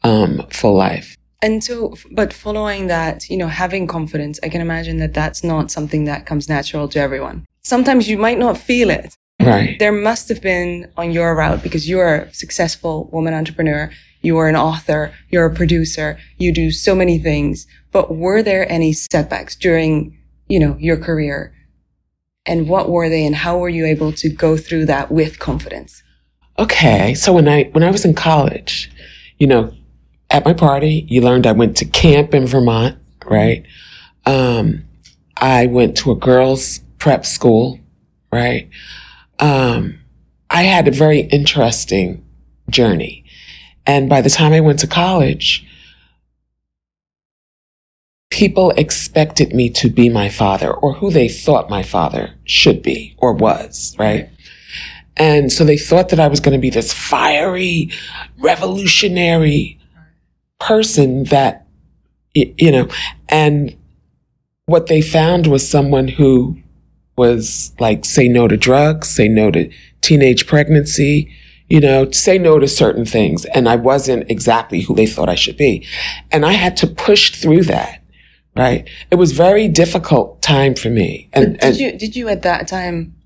um, 0.02 0.46
life. 0.62 1.16
And 1.44 1.62
so, 1.62 1.94
but 2.10 2.32
following 2.32 2.86
that, 2.86 3.28
you 3.28 3.36
know, 3.36 3.48
having 3.48 3.86
confidence, 3.86 4.40
I 4.42 4.48
can 4.48 4.62
imagine 4.62 4.96
that 5.00 5.12
that's 5.12 5.44
not 5.44 5.70
something 5.70 6.06
that 6.06 6.24
comes 6.24 6.48
natural 6.48 6.88
to 6.88 6.98
everyone. 6.98 7.44
Sometimes 7.60 8.08
you 8.08 8.16
might 8.16 8.38
not 8.38 8.56
feel 8.56 8.88
it. 8.88 9.14
Right. 9.38 9.78
There 9.78 9.92
must 9.92 10.30
have 10.30 10.40
been 10.40 10.90
on 10.96 11.12
your 11.12 11.36
route 11.36 11.62
because 11.62 11.86
you're 11.86 12.14
a 12.14 12.32
successful 12.32 13.10
woman 13.12 13.34
entrepreneur. 13.34 13.90
You 14.22 14.38
are 14.38 14.48
an 14.48 14.56
author. 14.56 15.12
You're 15.28 15.44
a 15.44 15.54
producer. 15.54 16.18
You 16.38 16.50
do 16.50 16.70
so 16.70 16.94
many 16.94 17.18
things. 17.18 17.66
But 17.92 18.16
were 18.16 18.42
there 18.42 18.66
any 18.72 18.94
setbacks 18.94 19.54
during, 19.54 20.16
you 20.48 20.58
know, 20.58 20.78
your 20.78 20.96
career? 20.96 21.54
And 22.46 22.70
what 22.70 22.88
were 22.88 23.10
they 23.10 23.26
and 23.26 23.36
how 23.36 23.58
were 23.58 23.68
you 23.68 23.84
able 23.84 24.12
to 24.12 24.30
go 24.30 24.56
through 24.56 24.86
that 24.86 25.10
with 25.10 25.40
confidence? 25.40 26.02
Okay. 26.58 27.12
So 27.12 27.34
when 27.34 27.48
I, 27.48 27.64
when 27.72 27.84
I 27.84 27.90
was 27.90 28.06
in 28.06 28.14
college, 28.14 28.90
you 29.36 29.46
know, 29.46 29.74
at 30.34 30.44
my 30.44 30.52
party. 30.52 31.06
You 31.08 31.20
learned 31.20 31.46
I 31.46 31.52
went 31.52 31.76
to 31.76 31.84
camp 31.84 32.34
in 32.34 32.44
Vermont, 32.44 32.98
right? 33.24 33.64
Um, 34.26 34.84
I 35.36 35.66
went 35.66 35.96
to 35.98 36.10
a 36.10 36.16
girls' 36.16 36.80
prep 36.98 37.24
school, 37.24 37.78
right? 38.32 38.68
Um, 39.38 40.00
I 40.50 40.64
had 40.64 40.88
a 40.88 40.90
very 40.90 41.20
interesting 41.20 42.24
journey. 42.68 43.24
And 43.86 44.08
by 44.08 44.22
the 44.22 44.30
time 44.30 44.52
I 44.52 44.58
went 44.58 44.80
to 44.80 44.88
college, 44.88 45.64
people 48.30 48.72
expected 48.72 49.54
me 49.54 49.70
to 49.70 49.88
be 49.88 50.08
my 50.08 50.28
father 50.28 50.72
or 50.72 50.94
who 50.94 51.12
they 51.12 51.28
thought 51.28 51.70
my 51.70 51.84
father 51.84 52.34
should 52.42 52.82
be 52.82 53.14
or 53.18 53.32
was, 53.32 53.94
right? 54.00 54.30
And 55.16 55.52
so 55.52 55.64
they 55.64 55.78
thought 55.78 56.08
that 56.08 56.18
I 56.18 56.26
was 56.26 56.40
going 56.40 56.58
to 56.58 56.60
be 56.60 56.70
this 56.70 56.92
fiery, 56.92 57.90
revolutionary, 58.36 59.78
person 60.66 61.25
that, 61.25 61.66
you 62.35 62.73
know, 62.73 62.88
and 63.28 63.76
what 64.66 64.87
they 64.87 65.02
found 65.02 65.47
was 65.47 65.68
someone 65.68 66.09
who 66.09 66.59
was 67.16 67.73
like, 67.78 68.04
say 68.04 68.28
no 68.28 68.49
to 68.49 68.56
drugs, 68.56 69.09
say 69.09 69.28
no 69.28 69.50
to 69.50 69.71
teenage 70.00 70.47
pregnancy, 70.47 71.30
you 71.68 71.80
know, 71.80 72.11
say 72.11 72.38
no 72.38 72.59
to 72.59 72.66
certain 72.66 73.04
things. 73.04 73.44
And 73.47 73.68
I 73.68 73.76
wasn't 73.76 74.30
exactly 74.30 74.80
who 74.80 74.94
they 74.94 75.06
thought 75.06 75.28
I 75.28 75.35
should 75.35 75.56
be. 75.56 75.87
And 76.33 76.44
I 76.44 76.52
had 76.52 76.76
to 76.78 76.87
push 76.87 77.40
through 77.40 77.64
that. 77.64 78.00
Right. 78.56 78.88
It 79.11 79.16
was 79.16 79.33
very 79.33 79.66
difficult 79.66 80.40
time 80.40 80.76
for 80.76 80.88
me. 80.88 81.28
And, 81.33 81.59
did 81.59 81.64
and, 81.64 81.76
you, 81.76 81.99
did 81.99 82.14
you 82.14 82.28
at 82.28 82.42
that 82.42 82.68
time 82.68 83.16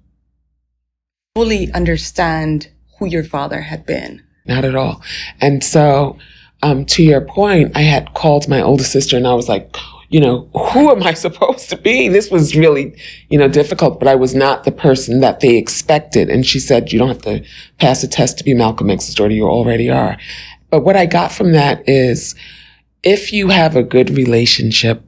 fully 1.35 1.71
understand 1.73 2.71
who 2.99 3.07
your 3.07 3.25
father 3.25 3.61
had 3.61 3.85
been? 3.85 4.23
Not 4.47 4.65
at 4.65 4.75
all. 4.75 5.03
And 5.39 5.63
so, 5.63 6.17
um, 6.63 6.85
to 6.87 7.03
your 7.03 7.21
point, 7.21 7.77
I 7.77 7.83
had 7.83 8.15
called 8.15 8.49
my 8.49 8.61
older 8.61 8.85
sister 8.85 9.17
and 9.17 9.27
I 9.27 9.35
was 9.35 9.49
like, 9.49 9.77
you 10.09 10.21
know, 10.21 10.49
who 10.73 10.91
am 10.91 11.03
I 11.03 11.15
supposed 11.15 11.69
to 11.71 11.77
be? 11.77 12.09
This 12.09 12.31
was 12.31 12.57
really, 12.57 12.97
you 13.29 13.39
know, 13.39 13.49
difficult, 13.49 13.99
but 13.99 14.09
I 14.09 14.15
was 14.15 14.35
not 14.35 14.65
the 14.65 14.73
person 14.73 15.21
that 15.21 15.41
they 15.41 15.57
expected. 15.57 16.31
And 16.31 16.47
she 16.47 16.59
said, 16.59 16.93
you 16.93 16.99
don't 16.99 17.09
have 17.09 17.23
to 17.23 17.45
pass 17.79 18.03
a 18.03 18.09
test 18.09 18.39
to 18.39 18.45
be 18.45 18.55
Malcolm 18.55 18.91
X's 18.91 19.15
daughter. 19.15 19.35
You 19.35 19.47
already 19.47 19.91
are. 19.91 20.17
But 20.71 20.81
what 20.81 20.97
I 20.97 21.07
got 21.07 21.33
from 21.33 21.53
that 21.53 21.89
is 21.89 22.35
if 23.03 23.33
you 23.33 23.49
have 23.49 23.77
a 23.77 23.83
good 23.83 24.11
relationship 24.11 25.03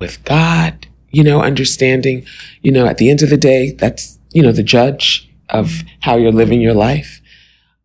with 0.00 0.22
God, 0.24 0.86
you 1.10 1.24
know, 1.24 1.40
understanding, 1.40 2.26
you 2.62 2.70
know, 2.70 2.86
at 2.86 2.98
the 2.98 3.10
end 3.10 3.22
of 3.22 3.30
the 3.30 3.36
day, 3.36 3.72
that's, 3.72 4.18
you 4.32 4.42
know, 4.42 4.52
the 4.52 4.62
judge 4.62 5.28
of 5.48 5.82
how 6.00 6.16
you're 6.16 6.30
living 6.30 6.60
your 6.60 6.74
life 6.74 7.20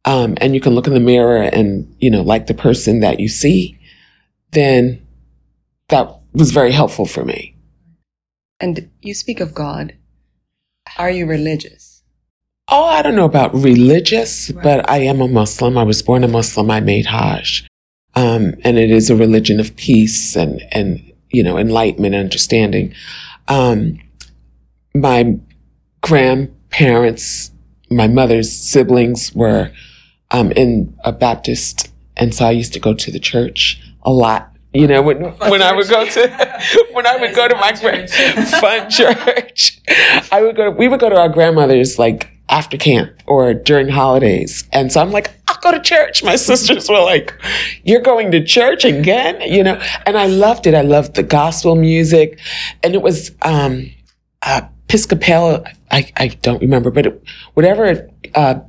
um, 0.06 0.38
and 0.42 0.54
you 0.54 0.62
can 0.62 0.76
look 0.76 0.88
in 0.88 0.94
the 0.94 1.00
mirror 1.00 1.42
and, 1.42 1.96
you 2.00 2.10
know, 2.10 2.22
like 2.22 2.48
the 2.48 2.54
person 2.54 3.00
that 3.00 3.20
you 3.20 3.30
see, 3.30 3.80
then 4.52 5.06
that 5.88 6.20
was 6.34 6.52
very 6.52 6.72
helpful 6.72 7.06
for 7.06 7.24
me. 7.24 7.56
And 8.60 8.90
you 9.02 9.14
speak 9.14 9.40
of 9.40 9.54
God. 9.54 9.96
Are 10.98 11.10
you 11.10 11.26
religious? 11.26 12.04
Oh, 12.70 12.86
I 12.86 13.02
don't 13.02 13.16
know 13.16 13.26
about 13.26 13.54
religious, 13.54 14.50
right. 14.50 14.64
but 14.64 14.90
I 14.90 15.00
am 15.00 15.22
a 15.22 15.28
Muslim. 15.28 15.78
I 15.78 15.84
was 15.84 16.02
born 16.02 16.24
a 16.24 16.28
Muslim. 16.28 16.70
I 16.70 16.80
made 16.80 17.06
Hajj. 17.06 17.68
Um, 18.16 18.56
and 18.64 18.78
it 18.78 18.92
is 18.92 19.10
a 19.10 19.16
religion 19.16 19.60
of 19.60 19.76
peace 19.76 20.36
and, 20.36 20.62
and, 20.72 21.14
you 21.30 21.44
know, 21.44 21.58
enlightenment 21.58 22.14
and 22.14 22.24
understanding. 22.26 22.94
Um, 23.48 24.00
my 24.94 25.40
grandparents, 26.02 27.52
my 27.90 28.08
mother's 28.08 28.52
siblings 28.52 29.34
were 29.34 29.72
um, 30.34 30.52
in 30.52 30.98
a 31.06 31.12
Baptist, 31.12 31.92
and 32.18 32.34
so 32.34 32.46
I 32.46 32.52
used 32.52 32.74
to 32.74 32.80
go 32.80 32.94
to 32.94 33.12
the 33.12 33.20
church 33.20 33.82
a 34.02 34.12
lot. 34.12 34.50
You 34.74 34.88
know, 34.88 35.04
when 35.04 35.22
when 35.22 35.62
I 35.62 35.72
would 35.72 35.88
go 35.88 36.04
to 36.04 36.62
when 36.92 37.06
I 37.06 37.16
would 37.18 37.36
go 37.36 37.48
to 37.48 37.56
my 37.56 37.74
fun 37.74 38.90
church, 38.90 39.80
I 40.32 40.42
would 40.42 40.56
go. 40.56 40.72
We 40.72 40.88
would 40.88 41.00
go 41.00 41.10
to 41.10 41.18
our 41.18 41.30
grandmother's 41.30 42.00
like 42.00 42.32
after 42.50 42.76
camp 42.76 43.12
or 43.28 43.54
during 43.54 43.88
holidays, 43.88 44.68
and 44.74 44.92
so 44.92 45.00
I'm 45.00 45.12
like, 45.12 45.32
I'll 45.48 45.60
go 45.62 45.72
to 45.72 45.80
church. 45.80 46.24
My 46.24 46.36
sisters 46.50 46.90
were 46.90 47.02
like, 47.02 47.40
"You're 47.84 48.02
going 48.02 48.32
to 48.32 48.44
church 48.44 48.84
again?" 48.84 49.42
You 49.42 49.64
know, 49.64 49.80
and 50.08 50.18
I 50.18 50.26
loved 50.26 50.66
it. 50.66 50.74
I 50.74 50.82
loved 50.82 51.14
the 51.14 51.24
gospel 51.24 51.76
music, 51.76 52.40
and 52.82 52.96
it 52.96 53.04
was 53.04 53.32
um, 53.44 53.92
uh, 54.42 54.62
Episcopal. 54.90 55.64
I 55.92 56.12
I 56.18 56.28
don't 56.42 56.62
remember, 56.62 56.90
but 56.90 57.06
it, 57.06 57.24
whatever. 57.54 58.10
Uh, 58.34 58.62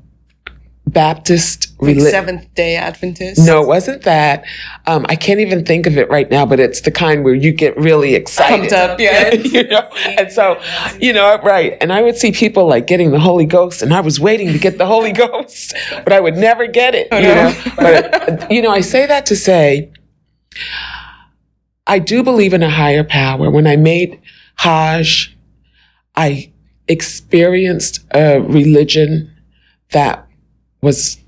Baptist 0.95 1.75
religion. 1.79 2.11
Seventh 2.11 2.55
day 2.55 2.77
Adventist? 2.77 3.45
No, 3.45 3.63
it 3.63 3.67
wasn't 3.67 4.03
that. 4.03 4.45
Um, 4.87 5.05
I 5.09 5.17
can't 5.17 5.41
even 5.41 5.65
think 5.65 5.87
of 5.87 5.99
it 5.99 6.09
right 6.09 6.31
now, 6.31 6.47
but 6.47 6.61
it's 6.61 6.81
the 6.81 6.91
kind 6.91 7.25
where 7.25 7.35
you 7.35 7.53
get 7.53 7.77
really 7.77 8.15
excited. 8.15 8.71
Pumped 8.71 8.73
up, 8.73 8.99
yeah. 9.01 9.35
you 9.35 9.67
know? 9.69 9.87
And 10.07 10.33
so, 10.33 10.61
you 10.99 11.13
know, 11.13 11.39
right. 11.43 11.77
And 11.81 11.93
I 11.93 12.01
would 12.01 12.17
see 12.17 12.33
people 12.33 12.67
like 12.67 12.87
getting 12.87 13.11
the 13.11 13.21
Holy 13.21 13.45
Ghost, 13.45 13.83
and 13.83 13.93
I 13.93 14.01
was 14.01 14.19
waiting 14.19 14.53
to 14.53 14.59
get 14.59 14.79
the 14.79 14.87
Holy 14.87 15.13
Ghost, 15.25 15.75
but 15.91 16.13
I 16.13 16.21
would 16.21 16.37
never 16.37 16.67
get 16.67 16.95
it, 16.95 17.09
oh, 17.13 17.19
you 17.19 17.29
no. 17.29 17.35
know? 17.35 17.63
But, 17.77 18.51
you 18.51 18.63
know, 18.63 18.71
I 18.71 18.81
say 18.81 19.05
that 19.05 19.27
to 19.27 19.37
say, 19.37 19.93
I 21.87 21.99
do 21.99 22.23
believe 22.23 22.55
in 22.55 22.63
a 22.63 22.71
higher 22.71 23.05
power. 23.05 23.51
When 23.51 23.67
I 23.67 23.77
made 23.77 24.23
Hajj, 24.57 25.37
I 26.17 26.53
experienced 26.89 28.05
a 28.15 28.41
religion 28.41 29.31
that 29.91 30.24
was 30.85 31.19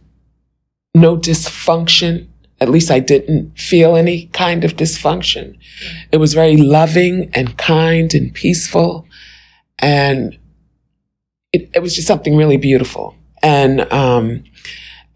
no 0.95 1.17
dysfunction. 1.17 2.29
At 2.61 2.69
least 2.71 2.91
I 2.91 3.01
didn't 3.01 3.59
feel 3.59 3.97
any 3.97 4.27
kind 4.27 4.65
of 4.65 4.77
dysfunction. 4.77 5.59
It 6.13 6.19
was 6.19 6.33
very 6.33 6.57
loving 6.57 7.31
and 7.35 7.59
kind 7.59 8.15
and 8.15 8.33
peaceful. 8.33 9.07
And 9.79 10.39
it, 11.53 11.71
it 11.75 11.83
was 11.83 11.95
just 11.95 12.07
something 12.07 12.37
really 12.37 12.57
beautiful. 12.57 13.15
And, 13.43 13.93
um, 13.93 14.45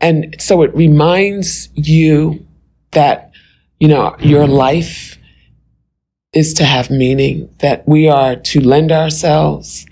and 0.01 0.37
so 0.39 0.63
it 0.63 0.75
reminds 0.75 1.69
you 1.75 2.47
that, 2.91 3.33
you 3.79 3.89
know, 3.89 4.17
your 4.19 4.47
life 4.47 5.19
is 6.33 6.53
to 6.55 6.65
have 6.65 6.91
meaning, 6.91 7.49
that 7.59 7.87
we 7.89 8.09
are 8.09 8.37
to 8.37 8.61
lend 8.61 8.93
ourselves, 8.93 9.87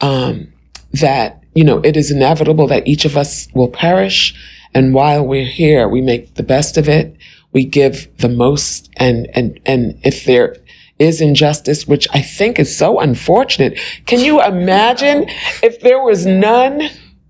um, 0.00 0.52
that 0.92 1.39
you 1.54 1.64
know, 1.64 1.80
it 1.80 1.96
is 1.96 2.10
inevitable 2.10 2.66
that 2.68 2.86
each 2.86 3.04
of 3.04 3.16
us 3.16 3.48
will 3.54 3.68
perish. 3.68 4.34
And 4.74 4.94
while 4.94 5.26
we're 5.26 5.46
here, 5.46 5.88
we 5.88 6.00
make 6.00 6.34
the 6.34 6.42
best 6.42 6.76
of 6.76 6.88
it. 6.88 7.16
We 7.52 7.64
give 7.64 8.08
the 8.18 8.28
most. 8.28 8.88
And, 8.96 9.28
and, 9.34 9.58
and 9.66 9.98
if 10.04 10.24
there 10.24 10.56
is 10.98 11.20
injustice, 11.20 11.88
which 11.88 12.06
I 12.12 12.22
think 12.22 12.58
is 12.58 12.76
so 12.76 13.00
unfortunate, 13.00 13.78
can 14.06 14.20
you 14.20 14.42
imagine 14.42 15.26
if 15.62 15.80
there 15.80 16.02
was 16.02 16.24
none? 16.26 16.82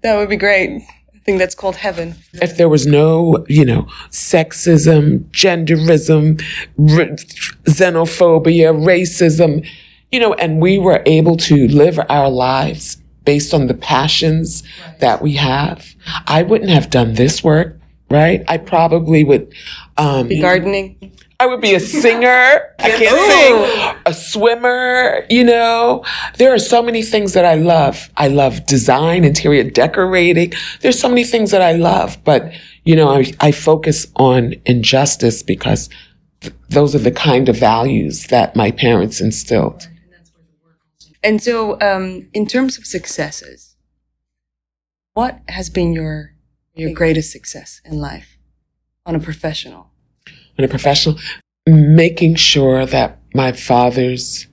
That 0.02 0.16
would 0.16 0.28
be 0.28 0.36
great. 0.36 0.82
I 1.14 1.18
think 1.24 1.38
that's 1.38 1.54
called 1.54 1.76
heaven. 1.76 2.16
If 2.34 2.56
there 2.56 2.68
was 2.68 2.86
no, 2.86 3.44
you 3.48 3.64
know, 3.64 3.82
sexism, 4.10 5.30
genderism, 5.30 6.42
r- 6.78 7.16
xenophobia, 7.64 8.74
racism, 8.74 9.66
you 10.10 10.18
know, 10.18 10.34
and 10.34 10.60
we 10.60 10.78
were 10.78 11.02
able 11.06 11.36
to 11.36 11.68
live 11.68 12.00
our 12.08 12.28
lives 12.28 12.99
based 13.30 13.54
on 13.54 13.68
the 13.68 13.74
passions 13.74 14.64
that 14.98 15.22
we 15.22 15.34
have. 15.34 15.94
I 16.26 16.42
wouldn't 16.42 16.70
have 16.70 16.90
done 16.90 17.14
this 17.14 17.44
work, 17.44 17.78
right? 18.10 18.42
I 18.48 18.58
probably 18.58 19.22
would 19.22 19.54
um, 19.96 20.26
be 20.26 20.40
gardening. 20.40 21.12
I 21.38 21.46
would 21.46 21.60
be 21.60 21.76
a 21.76 21.78
singer. 21.78 22.74
I 22.80 22.90
can't 22.90 23.20
sing. 23.30 24.02
A 24.04 24.12
swimmer, 24.12 25.24
you 25.30 25.44
know. 25.44 26.04
There 26.38 26.52
are 26.52 26.58
so 26.58 26.82
many 26.82 27.04
things 27.04 27.34
that 27.34 27.44
I 27.44 27.54
love. 27.54 28.10
I 28.16 28.26
love 28.26 28.66
design, 28.66 29.22
interior 29.22 29.62
decorating. 29.62 30.52
There's 30.80 30.98
so 30.98 31.08
many 31.08 31.22
things 31.22 31.52
that 31.52 31.62
I 31.62 31.74
love, 31.74 32.18
but 32.24 32.52
you 32.82 32.96
know, 32.96 33.10
I, 33.10 33.32
I 33.38 33.52
focus 33.52 34.08
on 34.16 34.54
injustice 34.66 35.44
because 35.44 35.88
th- 36.40 36.52
those 36.68 36.96
are 36.96 37.04
the 37.10 37.12
kind 37.12 37.48
of 37.48 37.56
values 37.56 38.26
that 38.26 38.56
my 38.56 38.72
parents 38.72 39.20
instilled. 39.20 39.86
And 41.22 41.42
so, 41.42 41.78
um, 41.80 42.28
in 42.32 42.46
terms 42.46 42.78
of 42.78 42.86
successes, 42.86 43.76
what 45.12 45.40
has 45.48 45.68
been 45.68 45.92
your 45.92 46.34
your 46.74 46.92
greatest 46.92 47.30
success 47.30 47.80
in 47.84 47.98
life 47.98 48.38
on 49.04 49.14
a 49.14 49.20
professional? 49.20 49.90
On 50.58 50.64
a 50.64 50.68
professional, 50.68 51.18
making 51.66 52.36
sure 52.36 52.86
that 52.86 53.18
my 53.34 53.52
father's 53.52 54.46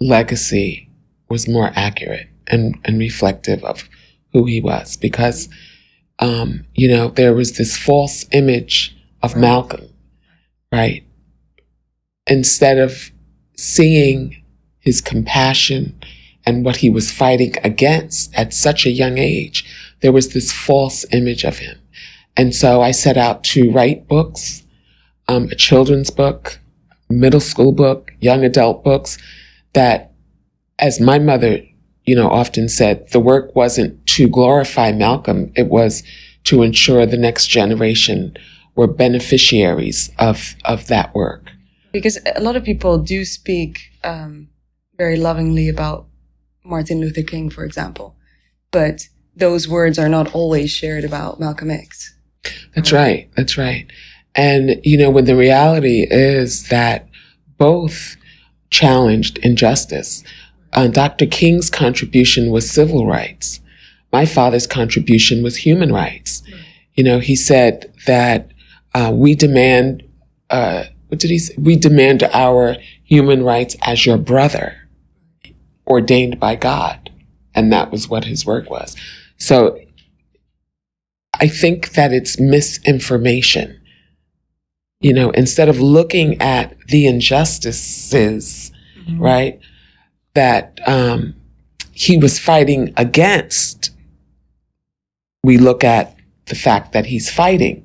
legacy 0.00 0.90
was 1.30 1.48
more 1.48 1.70
accurate 1.74 2.28
and, 2.46 2.76
and 2.84 2.98
reflective 2.98 3.64
of 3.64 3.88
who 4.32 4.44
he 4.44 4.60
was 4.60 4.96
because 4.96 5.48
um, 6.18 6.66
you 6.74 6.88
know 6.88 7.08
there 7.08 7.32
was 7.32 7.56
this 7.56 7.76
false 7.76 8.26
image 8.32 8.96
of 9.22 9.36
Malcolm 9.36 9.88
right? 10.74 11.04
Instead 12.26 12.78
of 12.78 13.12
seeing 13.56 14.42
his 14.80 15.00
compassion 15.00 15.98
and 16.46 16.64
what 16.64 16.76
he 16.76 16.90
was 16.90 17.10
fighting 17.10 17.54
against 17.64 18.34
at 18.34 18.52
such 18.52 18.84
a 18.84 18.90
young 18.90 19.18
age 19.18 19.64
there 20.00 20.12
was 20.12 20.30
this 20.30 20.52
false 20.52 21.04
image 21.12 21.44
of 21.44 21.58
him 21.58 21.78
and 22.36 22.54
so 22.54 22.82
I 22.82 22.90
set 22.90 23.16
out 23.16 23.44
to 23.44 23.70
write 23.70 24.08
books 24.08 24.62
um, 25.28 25.44
a 25.44 25.54
children's 25.54 26.10
book 26.10 26.58
middle 27.08 27.40
school 27.40 27.72
book 27.72 28.12
young 28.20 28.44
adult 28.44 28.84
books 28.84 29.18
that 29.72 30.12
as 30.78 31.00
my 31.00 31.18
mother 31.18 31.60
you 32.04 32.14
know, 32.14 32.28
often 32.28 32.68
said 32.68 33.08
the 33.10 33.20
work 33.20 33.54
wasn't 33.56 34.06
to 34.06 34.28
glorify 34.28 34.92
Malcolm, 34.92 35.52
it 35.56 35.68
was 35.68 36.02
to 36.44 36.62
ensure 36.62 37.06
the 37.06 37.16
next 37.16 37.46
generation 37.46 38.36
were 38.74 38.86
beneficiaries 38.86 40.10
of, 40.18 40.54
of 40.64 40.86
that 40.88 41.14
work. 41.14 41.43
Because 41.94 42.18
a 42.34 42.42
lot 42.42 42.56
of 42.56 42.64
people 42.64 42.98
do 42.98 43.24
speak 43.24 43.92
um, 44.02 44.48
very 44.98 45.16
lovingly 45.16 45.68
about 45.68 46.06
Martin 46.64 47.00
Luther 47.00 47.22
King, 47.22 47.50
for 47.50 47.64
example, 47.64 48.16
but 48.72 49.08
those 49.36 49.68
words 49.68 49.96
are 49.96 50.08
not 50.08 50.34
always 50.34 50.72
shared 50.72 51.04
about 51.04 51.38
Malcolm 51.38 51.70
X. 51.70 52.12
That's 52.74 52.90
right. 52.90 53.30
That's 53.36 53.56
right. 53.56 53.86
And, 54.34 54.80
you 54.82 54.98
know, 54.98 55.08
when 55.08 55.26
the 55.26 55.36
reality 55.36 56.04
is 56.10 56.68
that 56.68 57.08
both 57.58 58.16
challenged 58.70 59.38
injustice, 59.38 60.24
uh, 60.72 60.88
Dr. 60.88 61.26
King's 61.26 61.70
contribution 61.70 62.50
was 62.50 62.68
civil 62.68 63.06
rights. 63.06 63.60
My 64.12 64.26
father's 64.26 64.66
contribution 64.66 65.44
was 65.44 65.58
human 65.58 65.92
rights. 65.92 66.42
You 66.94 67.04
know, 67.04 67.20
he 67.20 67.36
said 67.36 67.92
that 68.06 68.50
uh, 68.94 69.12
we 69.14 69.36
demand, 69.36 70.02
uh, 70.50 70.84
what 71.14 71.20
did 71.20 71.30
he 71.30 71.38
say? 71.38 71.54
We 71.56 71.76
demand 71.76 72.24
our 72.32 72.76
human 73.04 73.44
rights 73.44 73.76
as 73.82 74.04
your 74.04 74.18
brother, 74.18 74.88
ordained 75.86 76.40
by 76.40 76.56
God. 76.56 77.10
And 77.54 77.72
that 77.72 77.92
was 77.92 78.08
what 78.08 78.24
his 78.24 78.44
work 78.44 78.68
was. 78.68 78.96
So 79.36 79.78
I 81.40 81.46
think 81.46 81.92
that 81.92 82.12
it's 82.12 82.40
misinformation. 82.40 83.80
You 85.00 85.12
know, 85.12 85.30
instead 85.30 85.68
of 85.68 85.80
looking 85.80 86.40
at 86.40 86.76
the 86.88 87.06
injustices, 87.06 88.72
mm-hmm. 88.98 89.22
right? 89.22 89.60
that 90.34 90.80
um, 90.86 91.34
he 91.92 92.16
was 92.16 92.38
fighting 92.38 92.92
against, 92.96 93.90
we 95.42 95.56
look 95.56 95.82
at 95.82 96.16
the 96.46 96.54
fact 96.54 96.92
that 96.92 97.06
he's 97.06 97.30
fighting. 97.30 97.83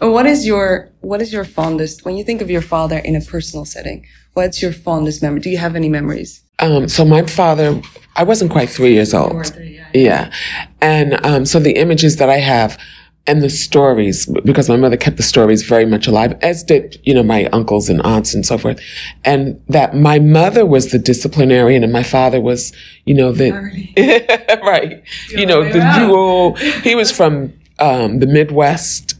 What 0.00 0.26
is 0.26 0.46
your 0.46 0.90
what 1.00 1.20
is 1.20 1.32
your 1.32 1.44
fondest 1.44 2.04
when 2.04 2.16
you 2.16 2.24
think 2.24 2.40
of 2.40 2.50
your 2.50 2.62
father 2.62 2.98
in 2.98 3.14
a 3.14 3.20
personal 3.20 3.64
setting? 3.64 4.06
What's 4.32 4.62
your 4.62 4.72
fondest 4.72 5.22
memory? 5.22 5.40
Do 5.40 5.50
you 5.50 5.58
have 5.58 5.76
any 5.76 5.88
memories? 5.88 6.42
Um, 6.58 6.88
so 6.88 7.04
my 7.04 7.22
father, 7.26 7.80
I 8.16 8.22
wasn't 8.22 8.50
quite 8.50 8.70
three 8.70 8.94
years 8.94 9.12
old. 9.14 9.46
Three, 9.46 9.76
yeah. 9.76 9.88
yeah. 9.94 10.34
and 10.80 11.24
um, 11.24 11.44
so 11.46 11.58
the 11.58 11.76
images 11.76 12.16
that 12.16 12.28
I 12.28 12.36
have 12.36 12.78
and 13.26 13.42
the 13.42 13.50
stories, 13.50 14.26
because 14.44 14.68
my 14.68 14.76
mother 14.76 14.96
kept 14.96 15.16
the 15.16 15.22
stories 15.22 15.62
very 15.62 15.84
much 15.84 16.06
alive, 16.06 16.38
as 16.42 16.64
did, 16.64 16.98
you 17.04 17.14
know, 17.14 17.22
my 17.22 17.46
uncles 17.46 17.88
and 17.88 18.00
aunts 18.02 18.34
and 18.34 18.44
so 18.44 18.56
forth. 18.58 18.80
And 19.24 19.62
that 19.68 19.94
my 19.94 20.18
mother 20.18 20.64
was 20.64 20.90
the 20.90 20.98
disciplinarian 20.98 21.84
and 21.84 21.92
my 21.92 22.02
father 22.02 22.40
was, 22.40 22.72
you 23.04 23.14
know, 23.14 23.30
the, 23.30 23.50
right, 24.64 25.02
you 25.28 25.46
know, 25.46 25.62
the 25.62 25.80
dual, 25.98 26.54
he 26.82 26.94
was 26.94 27.12
from, 27.12 27.52
um, 27.78 28.18
the 28.18 28.26
Midwest, 28.26 29.14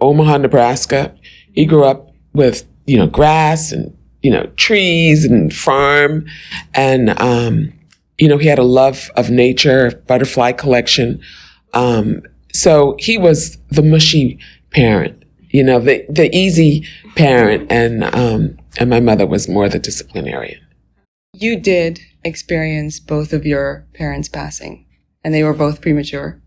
Omaha, 0.00 0.38
Nebraska. 0.38 1.14
He 1.52 1.64
grew 1.64 1.84
up 1.84 2.10
with, 2.34 2.66
you 2.86 2.96
know, 2.96 3.06
grass 3.06 3.72
and, 3.72 3.96
you 4.22 4.30
know, 4.30 4.46
trees 4.56 5.24
and 5.24 5.52
farm. 5.52 6.26
And, 6.74 7.18
um, 7.20 7.72
you 8.18 8.28
know, 8.28 8.38
he 8.38 8.48
had 8.48 8.58
a 8.58 8.64
love 8.64 9.10
of 9.16 9.30
nature, 9.30 10.02
butterfly 10.06 10.52
collection. 10.52 11.20
Um, 11.74 12.22
so 12.52 12.96
he 12.98 13.18
was 13.18 13.56
the 13.70 13.82
mushy 13.82 14.38
parent, 14.70 15.24
you 15.50 15.64
know, 15.64 15.80
the, 15.80 16.04
the 16.08 16.34
easy 16.34 16.86
parent. 17.16 17.70
And, 17.70 18.04
um, 18.14 18.58
and 18.78 18.90
my 18.90 19.00
mother 19.00 19.26
was 19.26 19.48
more 19.48 19.68
the 19.68 19.78
disciplinarian. 19.78 20.60
You 21.34 21.58
did 21.58 22.00
experience 22.24 23.00
both 23.00 23.32
of 23.32 23.46
your 23.46 23.86
parents 23.94 24.28
passing, 24.28 24.86
and 25.24 25.32
they 25.32 25.42
were 25.42 25.54
both 25.54 25.80
premature. 25.80 26.40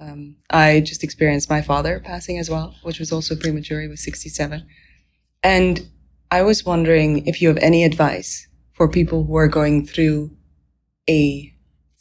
Um, 0.00 0.36
I 0.50 0.80
just 0.80 1.02
experienced 1.02 1.50
my 1.50 1.60
father 1.60 2.00
passing 2.04 2.38
as 2.38 2.48
well, 2.48 2.74
which 2.82 3.00
was 3.00 3.12
also 3.12 3.34
premature. 3.34 3.80
He 3.80 3.88
was 3.88 4.02
67. 4.02 4.64
And 5.42 5.88
I 6.30 6.42
was 6.42 6.64
wondering 6.64 7.26
if 7.26 7.42
you 7.42 7.48
have 7.48 7.58
any 7.58 7.84
advice 7.84 8.46
for 8.72 8.88
people 8.88 9.24
who 9.24 9.36
are 9.36 9.48
going 9.48 9.86
through 9.86 10.30
a 11.08 11.52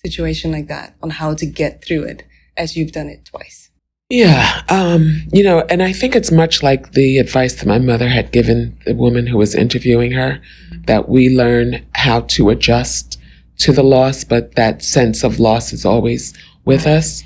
situation 0.06 0.52
like 0.52 0.68
that 0.68 0.96
on 1.02 1.10
how 1.10 1.34
to 1.34 1.46
get 1.46 1.84
through 1.84 2.04
it 2.04 2.24
as 2.56 2.76
you've 2.76 2.92
done 2.92 3.08
it 3.08 3.26
twice. 3.26 3.72
Yeah, 4.10 4.62
um, 4.70 5.24
you 5.34 5.44
know, 5.44 5.66
and 5.70 5.84
I 5.84 5.92
think 5.92 6.16
it's 6.16 6.32
much 6.32 6.64
like 6.64 6.94
the 6.94 7.18
advice 7.18 7.56
that 7.56 7.68
my 7.68 7.78
mother 7.78 8.08
had 8.08 8.32
given 8.32 8.80
the 8.86 8.96
woman 8.96 9.28
who 9.28 9.38
was 9.38 9.54
interviewing 9.54 10.14
her 10.14 10.40
mm-hmm. 10.70 10.84
that 10.84 11.10
we 11.10 11.30
learn 11.30 11.86
how 11.94 12.22
to 12.22 12.50
adjust 12.50 13.20
to 13.58 13.74
the 13.74 13.84
loss, 13.84 14.24
but 14.24 14.56
that 14.56 14.82
sense 14.82 15.24
of 15.24 15.40
loss 15.40 15.74
is 15.74 15.84
always 15.84 16.34
with 16.64 16.88
us. 16.88 17.24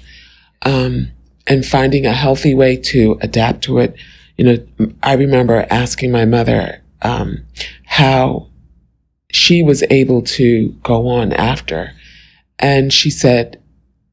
Um, 0.64 1.12
and 1.48 1.66
finding 1.66 2.06
a 2.06 2.14
healthy 2.14 2.54
way 2.54 2.78
to 2.78 3.18
adapt 3.22 3.64
to 3.64 3.80
it. 3.80 3.96
You 4.38 4.46
know, 4.46 4.94
I 5.04 5.14
remember 5.14 5.66
asking 5.70 6.12
my 6.12 6.26
mother 6.26 6.82
um, 7.02 7.46
how 7.86 8.48
she 9.32 9.64
was 9.64 9.84
able 9.90 10.22
to 10.22 10.70
go 10.84 11.08
on 11.08 11.34
after. 11.34 11.92
And 12.60 12.94
she 12.94 13.10
said, 13.10 13.62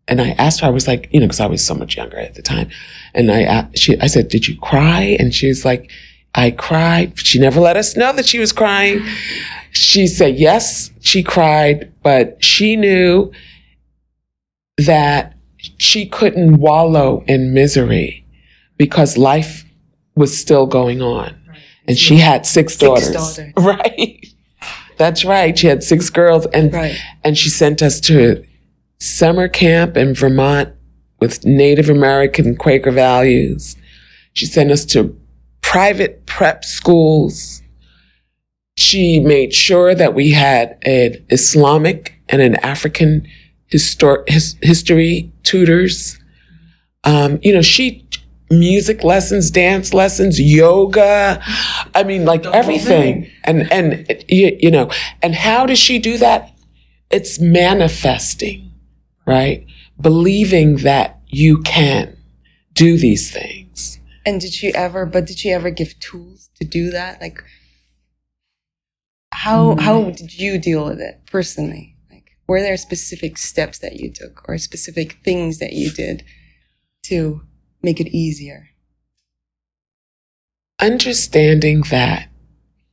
and 0.07 0.21
I 0.23 0.31
asked 0.31 0.61
her, 0.61 0.67
I 0.67 0.71
was 0.71 0.89
like, 0.89 1.09
you 1.13 1.21
know, 1.21 1.27
because 1.27 1.41
I 1.41 1.47
was 1.47 1.65
so 1.65 1.75
much 1.75 1.97
younger 1.97 2.17
at 2.17 2.35
the 2.35 2.43
time. 2.43 2.71
And 3.15 3.31
I, 3.31 3.69
she, 3.75 3.99
I 4.01 4.07
said, 4.07 4.29
did 4.29 4.49
you 4.49 4.59
cry? 4.59 5.17
And 5.21 5.35
she 5.35 5.49
was 5.49 5.65
like, 5.65 5.91
I 6.35 6.51
cried. 6.51 7.19
She 7.19 7.39
never 7.39 7.61
let 7.61 7.77
us 7.77 7.97
know 7.97 8.13
that 8.15 8.27
she 8.27 8.39
was 8.39 8.53
crying. 8.53 9.07
She 9.73 10.07
said, 10.07 10.39
yes, 10.39 10.91
she 11.01 11.23
cried, 11.23 11.93
but 12.03 12.43
she 12.43 12.75
knew 12.77 13.33
that 14.79 15.37
she 15.79 16.07
couldn't 16.07 16.59
wallow 16.59 17.25
in 17.27 17.55
misery 17.55 18.25
because 18.77 19.17
life 19.17 19.65
was 20.15 20.37
still 20.37 20.67
going 20.67 21.01
on. 21.01 21.35
And 21.87 21.97
she 21.97 22.17
had 22.17 22.45
six, 22.45 22.75
six 22.75 22.81
daughters. 22.81 23.13
daughters. 23.13 23.53
Right. 23.57 24.27
That's 24.99 25.25
right. 25.25 25.57
She 25.57 25.69
had 25.69 25.83
six 25.85 26.11
girls 26.11 26.47
and, 26.47 26.73
right. 26.73 26.97
and 27.23 27.39
she 27.39 27.49
sent 27.49 27.83
us 27.83 28.01
to 28.01 28.45
summer 28.99 29.47
camp 29.49 29.97
in 29.97 30.13
Vermont 30.15 30.75
with 31.21 31.45
Native 31.47 31.89
American 31.89 32.57
Quaker 32.57 32.91
values. 32.91 33.77
She 34.33 34.45
sent 34.45 34.71
us 34.73 34.85
to 34.87 35.17
private 35.63 36.27
prep 36.27 36.65
schools. 36.65 37.63
She 38.77 39.21
made 39.21 39.55
sure 39.55 39.95
that 39.95 40.15
we 40.15 40.31
had 40.33 40.79
an 40.83 41.25
Islamic 41.31 42.15
and 42.29 42.43
an 42.43 42.57
African 42.57 43.27
histor- 43.73 44.29
his- 44.29 44.57
history 44.63 45.33
tutors. 45.49 46.19
Um, 47.05 47.39
you 47.43 47.53
know, 47.53 47.63
she 47.63 48.07
music 48.51 49.05
lessons, 49.05 49.51
dance 49.51 49.95
lessons, 49.95 50.41
yoga. 50.41 51.43
I 51.95 52.03
mean, 52.05 52.25
like 52.25 52.45
everything. 52.47 53.31
And 53.45 53.71
and 53.73 54.25
you, 54.29 54.57
you 54.61 54.71
know, 54.71 54.91
and 55.23 55.35
how 55.35 55.67
does 55.67 55.79
she 55.79 55.99
do 55.99 56.19
that? 56.19 56.53
It's 57.11 57.41
manifesting 57.41 58.69
right? 59.29 59.67
Believing 60.01 60.79
that 60.79 61.21
you 61.27 61.61
can 61.61 62.17
do 62.73 62.97
these 62.97 63.31
things. 63.31 64.01
And 64.25 64.41
did 64.41 64.55
she 64.55 64.75
ever, 64.75 65.05
but 65.05 65.27
did 65.27 65.39
she 65.39 65.53
ever 65.53 65.71
give 65.71 66.01
tools 66.01 66.49
to 66.59 66.65
do 66.65 66.91
that? 66.91 67.21
Like, 67.21 67.45
how, 69.33 69.75
mm. 69.75 69.81
how 69.81 70.05
did 70.11 70.39
you 70.39 70.59
deal 70.59 70.87
with 70.87 71.01
it 71.01 71.21
personally? 71.31 71.95
Were 72.49 72.63
there 72.63 72.79
specific 72.79 73.37
steps 73.37 73.79
that 73.81 73.97
you 73.97 74.11
took 74.11 74.49
or 74.49 74.57
specific 74.57 75.19
things 75.23 75.59
that 75.59 75.75
you 75.75 75.91
did 75.91 76.25
to 77.05 77.43
make 77.83 78.01
it 78.01 78.09
easier? 78.09 78.71
Understanding 80.81 81.83
that 81.91 82.29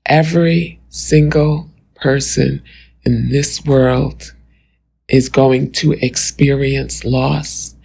every 0.05 0.81
single 0.89 1.69
person 1.95 2.61
in 3.05 3.29
this 3.29 3.63
world 3.63 4.33
is 5.07 5.29
going 5.29 5.71
to 5.71 5.93
experience 5.93 7.05
loss. 7.05 7.75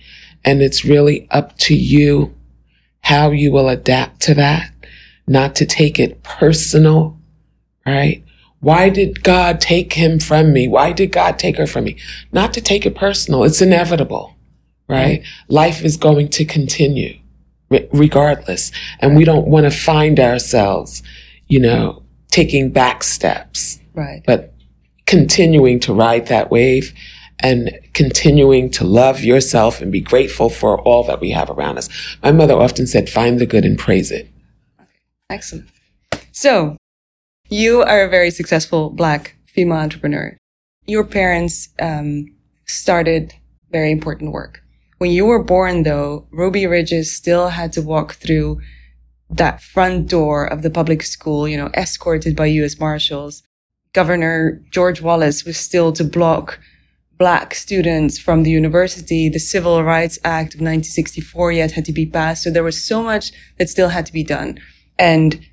And 0.45 0.63
it's 0.63 0.85
really 0.85 1.29
up 1.31 1.57
to 1.59 1.75
you 1.75 2.35
how 3.03 3.31
you 3.31 3.53
will 3.53 3.69
adapt 3.69 4.21
to 4.23 4.35
that, 4.35 4.73
not 5.29 5.55
to 5.57 5.67
take 5.67 6.01
it 6.01 6.23
personal, 6.23 7.19
right? 7.87 8.25
Why 8.61 8.91
did 8.91 9.23
God 9.23 9.61
take 9.61 9.95
him 9.95 10.19
from 10.19 10.53
me? 10.53 10.69
Why 10.69 10.93
did 10.93 11.13
God 11.13 11.39
take 11.39 11.57
her 11.57 11.67
from 11.67 11.85
me? 11.85 11.97
Not 12.31 12.53
to 12.55 12.61
take 12.61 12.85
it 12.85 12.95
personal. 12.95 13.45
It's 13.45 13.63
inevitable, 13.63 14.37
right? 14.87 15.23
Life 15.49 15.83
is 15.83 15.97
going 15.97 16.29
to 16.31 16.45
continue 16.45 17.19
regardless. 17.93 18.71
And 18.99 19.17
we 19.17 19.25
don't 19.25 19.47
want 19.47 19.65
to 19.65 19.71
find 19.71 20.21
ourselves, 20.21 21.03
you 21.47 21.61
know, 21.61 22.03
taking 22.31 22.71
back 22.71 23.03
steps. 23.03 23.81
Right. 23.95 24.23
But 24.27 24.55
continuing 25.07 25.81
to 25.81 25.95
ride 25.95 26.27
that 26.27 26.51
wave 26.51 26.93
and 27.39 27.79
continuing 27.95 28.71
to 28.71 28.85
love 28.85 29.21
yourself 29.21 29.81
and 29.81 29.91
be 29.91 30.01
grateful 30.01 30.51
for 30.51 30.81
all 30.83 31.05
that 31.05 31.21
we 31.21 31.31
have 31.31 31.49
around 31.49 31.79
us. 31.79 31.89
My 32.23 32.33
mother 32.33 32.55
often 32.55 32.87
said, 32.87 33.09
find 33.09 33.39
the 33.39 33.47
good 33.47 33.65
and 33.65 33.79
praise 33.79 34.11
it. 34.11 34.29
Excellent. 35.31 35.69
So, 36.33 36.77
you 37.51 37.83
are 37.83 38.05
a 38.05 38.09
very 38.09 38.31
successful 38.31 38.91
Black 38.91 39.37
female 39.47 39.79
entrepreneur. 39.79 40.37
Your 40.87 41.05
parents 41.05 41.69
um, 41.81 42.27
started 42.67 43.35
very 43.71 43.91
important 43.91 44.33
work. 44.33 44.63
When 44.99 45.11
you 45.11 45.27
were 45.27 45.43
born, 45.43 45.83
though, 45.83 46.27
Ruby 46.31 46.67
Bridges 46.67 47.15
still 47.15 47.49
had 47.49 47.73
to 47.73 47.83
walk 47.83 48.15
through 48.15 48.61
that 49.31 49.63
front 49.63 50.09
door 50.09 50.45
of 50.45 50.63
the 50.63 50.71
public 50.71 51.03
school, 51.03 51.49
you 51.49 51.57
know, 51.57 51.71
escorted 51.75 52.37
by 52.37 52.47
U.S. 52.47 52.79
Marshals. 52.79 53.43
Governor 53.93 54.63
George 54.71 55.01
Wallace 55.01 55.45
was 55.45 55.57
still 55.57 55.93
to 55.93 56.05
block 56.05 56.61
black 57.19 57.55
students 57.55 58.19
from 58.19 58.43
the 58.43 58.51
university. 58.51 59.29
The 59.29 59.39
Civil 59.39 59.83
Rights 59.83 60.19
Act 60.25 60.55
of 60.55 60.61
1964 60.61 61.53
yet 61.53 61.73
had 61.73 61.85
to 61.87 61.93
be 61.93 62.07
passed. 62.07 62.43
So 62.43 62.51
there 62.51 62.65
was 62.65 62.83
so 62.83 63.03
much 63.03 63.33
that 63.59 63.69
still 63.69 63.89
had 63.89 64.07
to 64.07 64.13
be 64.13 64.25
done. 64.25 64.59
And 64.99 65.45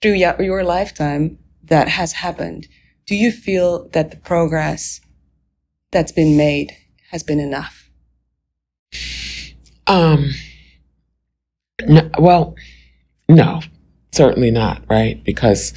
through 0.00 0.14
your 0.14 0.64
lifetime 0.64 1.38
that 1.62 1.88
has 1.88 2.12
happened, 2.12 2.68
do 3.06 3.14
you 3.14 3.32
feel 3.32 3.88
that 3.90 4.10
the 4.10 4.16
progress 4.16 5.00
that's 5.90 6.12
been 6.12 6.36
made 6.36 6.76
has 7.10 7.22
been 7.22 7.40
enough? 7.40 7.90
Um, 9.86 10.30
no, 11.86 12.10
well, 12.18 12.54
no, 13.28 13.62
certainly 14.12 14.50
not, 14.50 14.82
right? 14.88 15.22
Because 15.24 15.72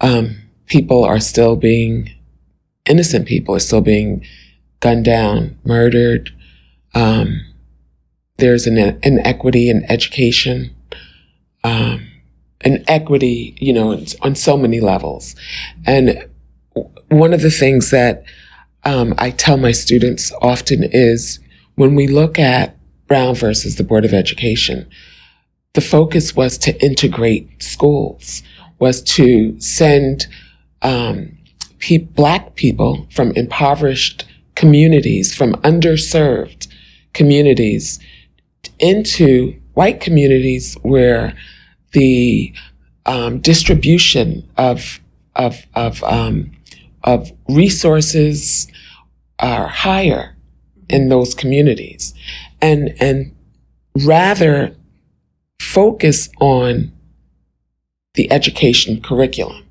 um, 0.00 0.36
people 0.66 1.04
are 1.04 1.20
still 1.20 1.56
being, 1.56 2.10
innocent 2.86 3.26
people 3.26 3.54
are 3.54 3.60
still 3.60 3.80
being 3.80 4.24
gunned 4.80 5.04
down, 5.04 5.58
murdered. 5.64 6.30
Um, 6.94 7.44
there's 8.36 8.66
an 8.66 8.78
inequity 9.02 9.68
in 9.68 9.84
education. 9.90 10.74
Um, 11.64 12.11
an 12.64 12.84
equity, 12.86 13.56
you 13.60 13.72
know, 13.72 14.04
on 14.22 14.34
so 14.34 14.56
many 14.56 14.80
levels. 14.80 15.34
And 15.86 16.26
one 17.08 17.32
of 17.32 17.42
the 17.42 17.50
things 17.50 17.90
that 17.90 18.24
um, 18.84 19.14
I 19.18 19.30
tell 19.30 19.56
my 19.56 19.72
students 19.72 20.32
often 20.40 20.82
is 20.82 21.38
when 21.76 21.94
we 21.94 22.06
look 22.06 22.38
at 22.38 22.76
Brown 23.06 23.34
versus 23.34 23.76
the 23.76 23.84
Board 23.84 24.04
of 24.04 24.14
Education, 24.14 24.88
the 25.74 25.80
focus 25.80 26.34
was 26.34 26.58
to 26.58 26.84
integrate 26.84 27.62
schools, 27.62 28.42
was 28.78 29.02
to 29.02 29.58
send 29.60 30.26
um, 30.82 31.38
pe- 31.78 31.98
Black 31.98 32.54
people 32.56 33.06
from 33.10 33.32
impoverished 33.32 34.24
communities, 34.54 35.34
from 35.34 35.54
underserved 35.56 36.68
communities, 37.12 37.98
into 38.78 39.60
white 39.74 40.00
communities 40.00 40.76
where 40.82 41.34
the 41.92 42.52
um, 43.06 43.38
distribution 43.40 44.48
of 44.56 45.00
of 45.34 45.66
of 45.74 46.02
um, 46.04 46.52
of 47.04 47.32
resources 47.48 48.66
are 49.38 49.68
higher 49.68 50.36
in 50.88 51.08
those 51.08 51.34
communities, 51.34 52.14
and 52.60 52.94
and 53.00 53.34
rather 54.04 54.76
focus 55.60 56.28
on 56.40 56.92
the 58.14 58.30
education 58.30 59.00
curriculum. 59.00 59.64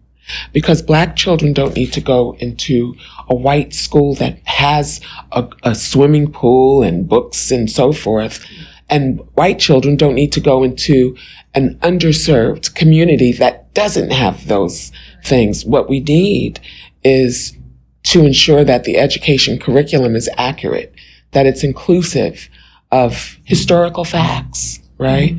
Because 0.53 0.81
black 0.81 1.15
children 1.15 1.51
don't 1.51 1.75
need 1.75 1.91
to 1.93 1.99
go 1.99 2.37
into 2.39 2.95
a 3.27 3.35
white 3.35 3.73
school 3.73 4.15
that 4.15 4.39
has 4.45 5.01
a, 5.31 5.49
a 5.63 5.75
swimming 5.75 6.31
pool 6.31 6.83
and 6.83 7.09
books 7.09 7.51
and 7.51 7.69
so 7.69 7.91
forth 7.91 8.45
and 8.91 9.21
white 9.33 9.57
children 9.57 9.95
don't 9.95 10.15
need 10.15 10.33
to 10.33 10.41
go 10.41 10.63
into 10.63 11.15
an 11.55 11.79
underserved 11.79 12.75
community 12.75 13.31
that 13.31 13.73
doesn't 13.73 14.11
have 14.11 14.47
those 14.47 14.91
things. 15.23 15.65
What 15.65 15.89
we 15.89 16.01
need 16.01 16.59
is 17.03 17.57
to 18.03 18.25
ensure 18.25 18.65
that 18.65 18.83
the 18.83 18.97
education 18.97 19.57
curriculum 19.57 20.15
is 20.15 20.29
accurate, 20.37 20.93
that 21.31 21.45
it's 21.45 21.63
inclusive 21.63 22.49
of 22.91 23.37
historical 23.45 24.03
facts, 24.03 24.79
right? 24.97 25.37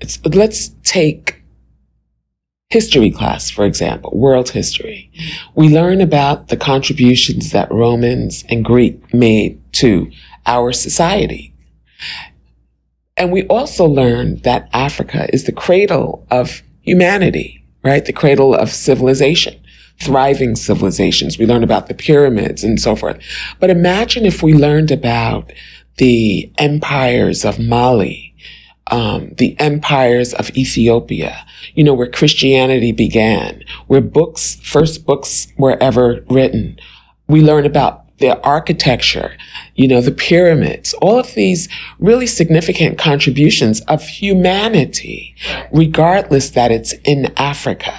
Mm-hmm. 0.00 0.30
let's 0.32 0.70
take 0.82 1.42
history 2.70 3.10
class, 3.10 3.50
for 3.50 3.66
example, 3.66 4.10
world 4.14 4.50
history. 4.50 5.10
We 5.54 5.68
learn 5.68 6.00
about 6.00 6.48
the 6.48 6.56
contributions 6.56 7.50
that 7.50 7.70
Romans 7.70 8.44
and 8.48 8.64
Greek 8.64 9.12
made 9.12 9.60
to 9.74 10.10
our 10.46 10.72
society. 10.72 11.54
And 13.16 13.30
we 13.30 13.46
also 13.46 13.84
learned 13.84 14.42
that 14.42 14.68
Africa 14.72 15.28
is 15.32 15.44
the 15.44 15.52
cradle 15.52 16.26
of 16.30 16.62
humanity, 16.82 17.64
right? 17.82 18.04
The 18.04 18.12
cradle 18.12 18.54
of 18.54 18.70
civilization, 18.70 19.60
thriving 20.00 20.56
civilizations. 20.56 21.38
We 21.38 21.46
learned 21.46 21.64
about 21.64 21.86
the 21.86 21.94
pyramids 21.94 22.64
and 22.64 22.80
so 22.80 22.96
forth. 22.96 23.22
But 23.60 23.70
imagine 23.70 24.26
if 24.26 24.42
we 24.42 24.52
learned 24.52 24.90
about 24.90 25.52
the 25.98 26.52
empires 26.58 27.44
of 27.44 27.60
Mali, 27.60 28.34
um, 28.88 29.30
the 29.38 29.58
empires 29.60 30.34
of 30.34 30.50
Ethiopia, 30.56 31.46
you 31.74 31.84
know, 31.84 31.94
where 31.94 32.10
Christianity 32.10 32.92
began, 32.92 33.62
where 33.86 34.00
books, 34.00 34.56
first 34.56 35.06
books 35.06 35.46
were 35.56 35.80
ever 35.80 36.24
written. 36.28 36.78
We 37.28 37.42
learn 37.42 37.64
about 37.64 38.04
the 38.18 38.40
architecture, 38.42 39.36
you 39.74 39.88
know, 39.88 40.00
the 40.00 40.12
pyramids, 40.12 40.94
all 40.94 41.18
of 41.18 41.34
these 41.34 41.68
really 41.98 42.26
significant 42.26 42.98
contributions 42.98 43.80
of 43.82 44.02
humanity, 44.02 45.34
regardless 45.72 46.50
that 46.50 46.70
it's 46.70 46.92
in 47.04 47.32
Africa, 47.36 47.94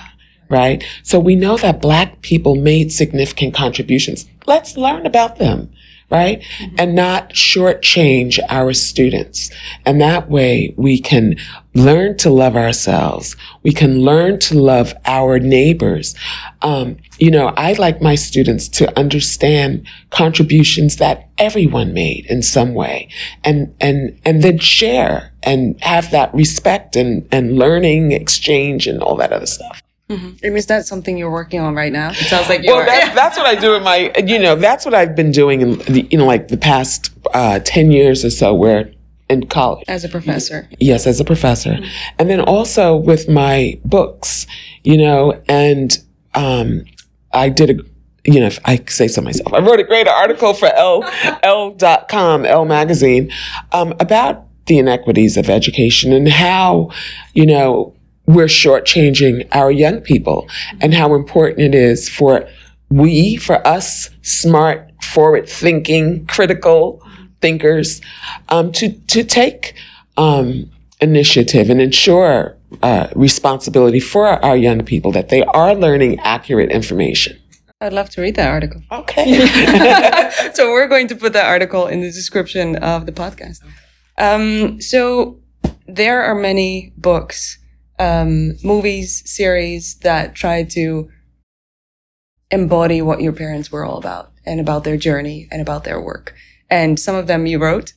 right? 0.49 0.83
So 1.03 1.19
we 1.19 1.35
know 1.35 1.57
that 1.57 1.81
black 1.81 2.21
people 2.21 2.55
made 2.55 2.91
significant 2.91 3.53
contributions. 3.53 4.25
Let's 4.45 4.77
learn 4.77 5.05
about 5.05 5.37
them 5.37 5.71
right? 6.11 6.41
Mm-hmm. 6.59 6.75
And 6.77 6.95
not 6.95 7.31
shortchange 7.31 8.39
our 8.49 8.73
students. 8.73 9.49
And 9.85 9.99
that 10.01 10.29
way 10.29 10.73
we 10.77 10.99
can 10.99 11.35
learn 11.75 12.15
to 12.17 12.29
love 12.29 12.55
ourselves. 12.55 13.35
We 13.61 13.73
can 13.73 13.99
learn 13.99 14.39
to 14.39 14.59
love 14.59 14.93
our 15.05 15.39
neighbors. 15.39 16.15
Um, 16.61 16.97
you 17.19 17.29
know, 17.29 17.47
I 17.57 17.73
like 17.73 18.01
my 18.01 18.15
students 18.15 18.67
to 18.69 18.97
understand 18.97 19.85
contributions 20.09 20.97
that 20.97 21.29
everyone 21.37 21.93
made 21.93 22.25
in 22.27 22.41
some 22.41 22.73
way 22.73 23.09
and, 23.43 23.75
and, 23.79 24.19
and 24.25 24.41
then 24.41 24.57
share 24.57 25.33
and 25.43 25.79
have 25.81 26.11
that 26.11 26.33
respect 26.33 26.95
and, 26.95 27.27
and 27.31 27.57
learning 27.57 28.13
exchange 28.13 28.87
and 28.87 29.03
all 29.03 29.15
that 29.17 29.33
other 29.33 29.45
stuff. 29.45 29.83
Mm-hmm. 30.09 30.45
And 30.45 30.55
is 30.55 30.67
that 30.67 30.85
something 30.85 31.17
you're 31.17 31.31
working 31.31 31.59
on 31.59 31.73
right 31.73 31.91
now? 31.91 32.11
It 32.11 32.15
sounds 32.15 32.47
like 32.47 32.63
you 32.63 32.71
well, 32.71 32.85
That's, 32.85 33.15
that's 33.15 33.37
what 33.37 33.47
I 33.47 33.55
do 33.55 33.73
in 33.73 33.83
my, 33.83 34.13
you 34.23 34.37
know, 34.37 34.55
that's 34.55 34.85
what 34.85 34.93
I've 34.93 35.15
been 35.15 35.31
doing 35.31 35.61
in 35.61 35.77
the, 35.79 36.07
you 36.11 36.17
know, 36.17 36.25
like 36.25 36.49
the 36.49 36.57
past 36.57 37.11
uh, 37.33 37.59
10 37.59 37.91
years 37.91 38.23
or 38.23 38.29
so 38.29 38.53
where 38.53 38.91
in 39.29 39.47
college. 39.47 39.85
As 39.87 40.03
a 40.03 40.09
professor. 40.09 40.67
Yes, 40.79 41.07
as 41.07 41.19
a 41.19 41.25
professor. 41.25 41.71
Mm-hmm. 41.71 42.15
And 42.19 42.29
then 42.29 42.39
also 42.41 42.95
with 42.95 43.27
my 43.27 43.79
books, 43.83 44.45
you 44.83 44.97
know, 44.97 45.41
and 45.47 45.97
um, 46.33 46.85
I 47.33 47.49
did 47.49 47.69
a, 47.71 47.83
you 48.31 48.39
know, 48.39 48.47
if 48.47 48.59
I 48.65 48.83
say 48.87 49.07
so 49.07 49.21
myself, 49.21 49.53
I 49.53 49.59
wrote 49.59 49.79
a 49.79 49.83
great 49.83 50.07
article 50.07 50.53
for 50.53 50.71
Elle, 50.73 51.03
Elle.com, 51.43 52.45
Elle 52.45 52.65
magazine, 52.65 53.31
um, 53.71 53.93
about 53.99 54.45
the 54.65 54.79
inequities 54.79 55.37
of 55.37 55.49
education 55.49 56.11
and 56.11 56.27
how, 56.27 56.91
you 57.33 57.45
know, 57.45 57.93
we're 58.27 58.45
shortchanging 58.45 59.47
our 59.51 59.69
young 59.69 60.01
people 60.01 60.49
and 60.81 60.93
how 60.93 61.13
important 61.13 61.59
it 61.59 61.75
is 61.75 62.09
for 62.09 62.47
we, 62.89 63.35
for 63.35 63.65
us, 63.67 64.09
smart, 64.21 64.91
forward 65.03 65.47
thinking, 65.47 66.25
critical 66.27 67.03
thinkers, 67.41 68.01
um, 68.49 68.71
to, 68.73 68.91
to 69.07 69.23
take, 69.23 69.75
um, 70.17 70.71
initiative 71.01 71.69
and 71.69 71.81
ensure, 71.81 72.55
uh, 72.81 73.07
responsibility 73.15 73.99
for 73.99 74.27
our 74.27 74.57
young 74.57 74.83
people 74.83 75.11
that 75.11 75.29
they 75.29 75.43
are 75.43 75.75
learning 75.75 76.19
accurate 76.19 76.71
information. 76.71 77.37
I'd 77.81 77.93
love 77.93 78.09
to 78.11 78.21
read 78.21 78.35
that 78.35 78.49
article. 78.49 78.81
Okay. 78.91 79.45
so 80.53 80.71
we're 80.71 80.87
going 80.87 81.07
to 81.09 81.15
put 81.15 81.33
that 81.33 81.45
article 81.45 81.87
in 81.87 82.01
the 82.01 82.11
description 82.11 82.77
of 82.77 83.05
the 83.05 83.11
podcast. 83.11 83.61
Um, 84.17 84.81
so 84.81 85.39
there 85.87 86.23
are 86.23 86.35
many 86.35 86.93
books, 86.97 87.59
um, 87.99 88.53
movies, 88.63 89.21
series 89.29 89.95
that 89.99 90.35
try 90.35 90.63
to 90.63 91.09
embody 92.49 93.01
what 93.01 93.21
your 93.21 93.33
parents 93.33 93.71
were 93.71 93.83
all 93.85 93.97
about 93.97 94.31
and 94.45 94.59
about 94.59 94.83
their 94.83 94.97
journey 94.97 95.47
and 95.51 95.61
about 95.61 95.83
their 95.83 95.99
work. 95.99 96.33
And 96.69 96.99
some 96.99 97.15
of 97.15 97.27
them 97.27 97.45
you 97.45 97.59
wrote, 97.59 97.93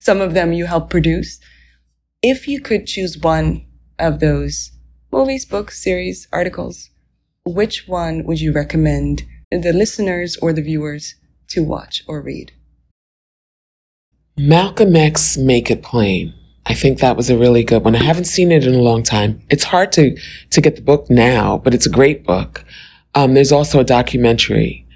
some 0.00 0.20
of 0.20 0.34
them 0.34 0.52
you 0.52 0.66
helped 0.66 0.90
produce. 0.90 1.40
If 2.22 2.48
you 2.48 2.60
could 2.60 2.86
choose 2.86 3.18
one 3.18 3.66
of 3.98 4.20
those 4.20 4.72
movies, 5.10 5.44
books, 5.44 5.82
series, 5.82 6.28
articles, 6.32 6.90
which 7.44 7.88
one 7.88 8.24
would 8.24 8.40
you 8.40 8.52
recommend 8.52 9.22
the 9.50 9.72
listeners 9.72 10.36
or 10.42 10.52
the 10.52 10.62
viewers 10.62 11.14
to 11.48 11.64
watch 11.64 12.04
or 12.06 12.20
read? 12.20 12.52
Malcolm 14.36 14.94
X 14.94 15.36
Make 15.36 15.70
It 15.70 15.82
Plain. 15.82 16.34
I 16.66 16.74
think 16.74 17.00
that 17.00 17.16
was 17.16 17.30
a 17.30 17.36
really 17.36 17.64
good 17.64 17.82
one. 17.82 17.96
I 17.96 18.02
haven't 18.02 18.24
seen 18.24 18.52
it 18.52 18.66
in 18.66 18.74
a 18.74 18.82
long 18.82 19.02
time. 19.02 19.40
It's 19.48 19.64
hard 19.64 19.90
to, 19.92 20.16
to 20.50 20.60
get 20.60 20.76
the 20.76 20.82
book 20.82 21.08
now, 21.08 21.58
but 21.58 21.74
it's 21.74 21.86
a 21.86 21.90
great 21.90 22.24
book. 22.24 22.64
Um, 23.14 23.34
there's 23.34 23.52
also 23.52 23.80
a 23.80 23.84
documentary, 23.84 24.86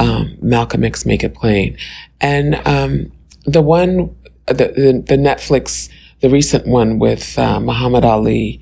um, 0.00 0.36
Malcolm 0.40 0.82
X 0.82 1.06
Make 1.06 1.22
It 1.22 1.34
Plain. 1.34 1.76
And 2.20 2.54
um, 2.66 3.12
the 3.44 3.62
one, 3.62 4.16
the, 4.46 4.54
the, 4.54 5.04
the, 5.06 5.16
Netflix, 5.16 5.88
the 6.20 6.30
recent 6.30 6.66
one 6.66 6.98
with 6.98 7.38
uh, 7.38 7.60
Muhammad 7.60 8.04
Ali 8.04 8.60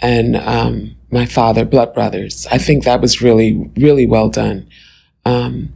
and 0.00 0.36
um, 0.36 0.96
my 1.10 1.24
father, 1.24 1.64
Blood 1.64 1.94
Brothers, 1.94 2.46
I 2.50 2.58
think 2.58 2.84
that 2.84 3.00
was 3.00 3.22
really, 3.22 3.70
really 3.76 4.06
well 4.06 4.28
done. 4.28 4.68
Um, 5.24 5.72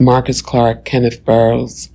Marcus 0.00 0.42
Clarke, 0.42 0.84
Kenya 0.84 1.16
Barris, 1.24 1.90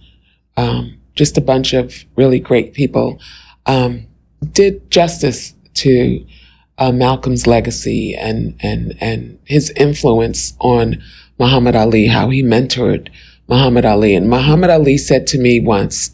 um, 0.56 0.98
just 1.16 1.38
a 1.38 1.42
bunch 1.42 1.74
of 1.74 2.06
really 2.16 2.40
great 2.40 2.74
people, 2.74 3.20
um, 3.66 4.08
did 4.54 4.90
justice 4.90 5.54
to 5.76 6.26
uh, 6.78 6.92
Malcolm's 6.92 7.48
legacy 7.48 8.16
and 8.16 8.56
and 8.62 8.96
and 9.00 9.40
his 9.46 9.70
influence 9.72 10.54
on 10.60 11.02
Muhammad 11.39 11.76
Ali, 11.76 12.08
how 12.08 12.30
he 12.30 12.43
mentored 12.43 13.10
Muhammad 13.48 13.86
Ali. 13.86 14.15
And 14.15 14.30
Muhammad 14.30 14.69
Ali 14.69 14.98
said 14.98 15.28
to 15.28 15.38
me 15.38 15.60
once, 15.60 16.12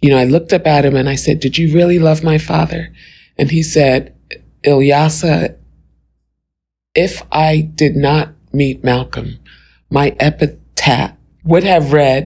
you 0.00 0.10
know, 0.10 0.18
I 0.18 0.24
looked 0.24 0.52
up 0.52 0.66
at 0.66 0.84
him 0.84 0.96
and 0.96 1.08
I 1.08 1.14
said, 1.14 1.40
"Did 1.40 1.58
you 1.58 1.72
really 1.72 1.98
love 1.98 2.24
my 2.24 2.38
father?" 2.38 2.92
And 3.38 3.50
he 3.50 3.62
said, 3.62 4.12
"Ilyasah, 4.64 5.54
if 6.94 7.22
I 7.30 7.60
did 7.60 7.96
not 7.96 8.34
meet 8.52 8.82
Malcolm, 8.82 9.38
my 9.90 10.16
epitaph 10.18 11.12
would 11.44 11.64
have 11.64 11.92
read." 11.92 12.24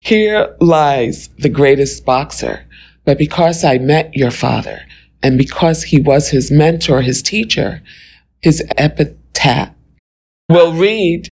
Here 0.00 0.54
lies 0.60 1.30
the 1.38 1.48
greatest 1.48 2.04
boxer. 2.04 2.66
But 3.04 3.18
because 3.18 3.64
I 3.64 3.78
met 3.78 4.16
your 4.16 4.30
father 4.30 4.82
and 5.22 5.38
because 5.38 5.84
he 5.84 6.00
was 6.00 6.28
his 6.28 6.50
mentor, 6.50 7.02
his 7.02 7.22
teacher, 7.22 7.82
his 8.40 8.62
epitaph 8.76 9.70
will 10.48 10.72
read 10.72 11.28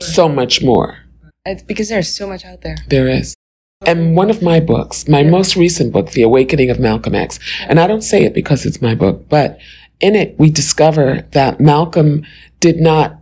so 0.00 0.28
much 0.28 0.62
more. 0.62 0.98
It's 1.44 1.62
because 1.62 1.88
there's 1.88 2.14
so 2.14 2.26
much 2.26 2.44
out 2.44 2.62
there. 2.62 2.76
There 2.88 3.08
is. 3.08 3.34
And 3.86 4.14
one 4.14 4.28
of 4.28 4.42
my 4.42 4.60
books, 4.60 5.08
my 5.08 5.22
most 5.22 5.56
recent 5.56 5.92
book, 5.92 6.10
The 6.10 6.22
Awakening 6.22 6.68
of 6.70 6.78
Malcolm 6.78 7.14
X, 7.14 7.38
and 7.66 7.80
I 7.80 7.86
don't 7.86 8.02
say 8.02 8.24
it 8.24 8.34
because 8.34 8.66
it's 8.66 8.82
my 8.82 8.94
book, 8.94 9.28
but 9.28 9.58
in 10.00 10.14
it 10.14 10.38
we 10.38 10.50
discover 10.50 11.26
that 11.32 11.60
Malcolm 11.60 12.26
did 12.60 12.78
not 12.78 13.16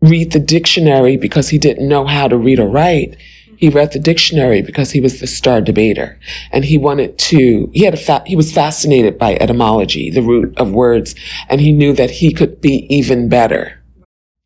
read 0.00 0.30
the 0.30 0.38
dictionary 0.38 1.16
because 1.16 1.48
he 1.48 1.58
didn't 1.58 1.88
know 1.88 2.06
how 2.06 2.28
to 2.28 2.36
read 2.36 2.60
or 2.60 2.68
write. 2.68 3.16
He 3.56 3.68
read 3.68 3.92
the 3.92 3.98
dictionary 3.98 4.62
because 4.62 4.92
he 4.92 5.00
was 5.00 5.18
the 5.18 5.26
star 5.26 5.60
debater 5.60 6.20
and 6.52 6.64
he 6.64 6.78
wanted 6.78 7.18
to, 7.18 7.68
he 7.74 7.84
had 7.84 7.94
a 7.94 7.96
fa- 7.96 8.22
he 8.24 8.36
was 8.36 8.52
fascinated 8.52 9.18
by 9.18 9.34
etymology, 9.34 10.10
the 10.10 10.22
root 10.22 10.56
of 10.58 10.70
words, 10.70 11.16
and 11.48 11.60
he 11.60 11.72
knew 11.72 11.92
that 11.94 12.10
he 12.10 12.32
could 12.32 12.60
be 12.60 12.86
even 12.88 13.28
better. 13.28 13.77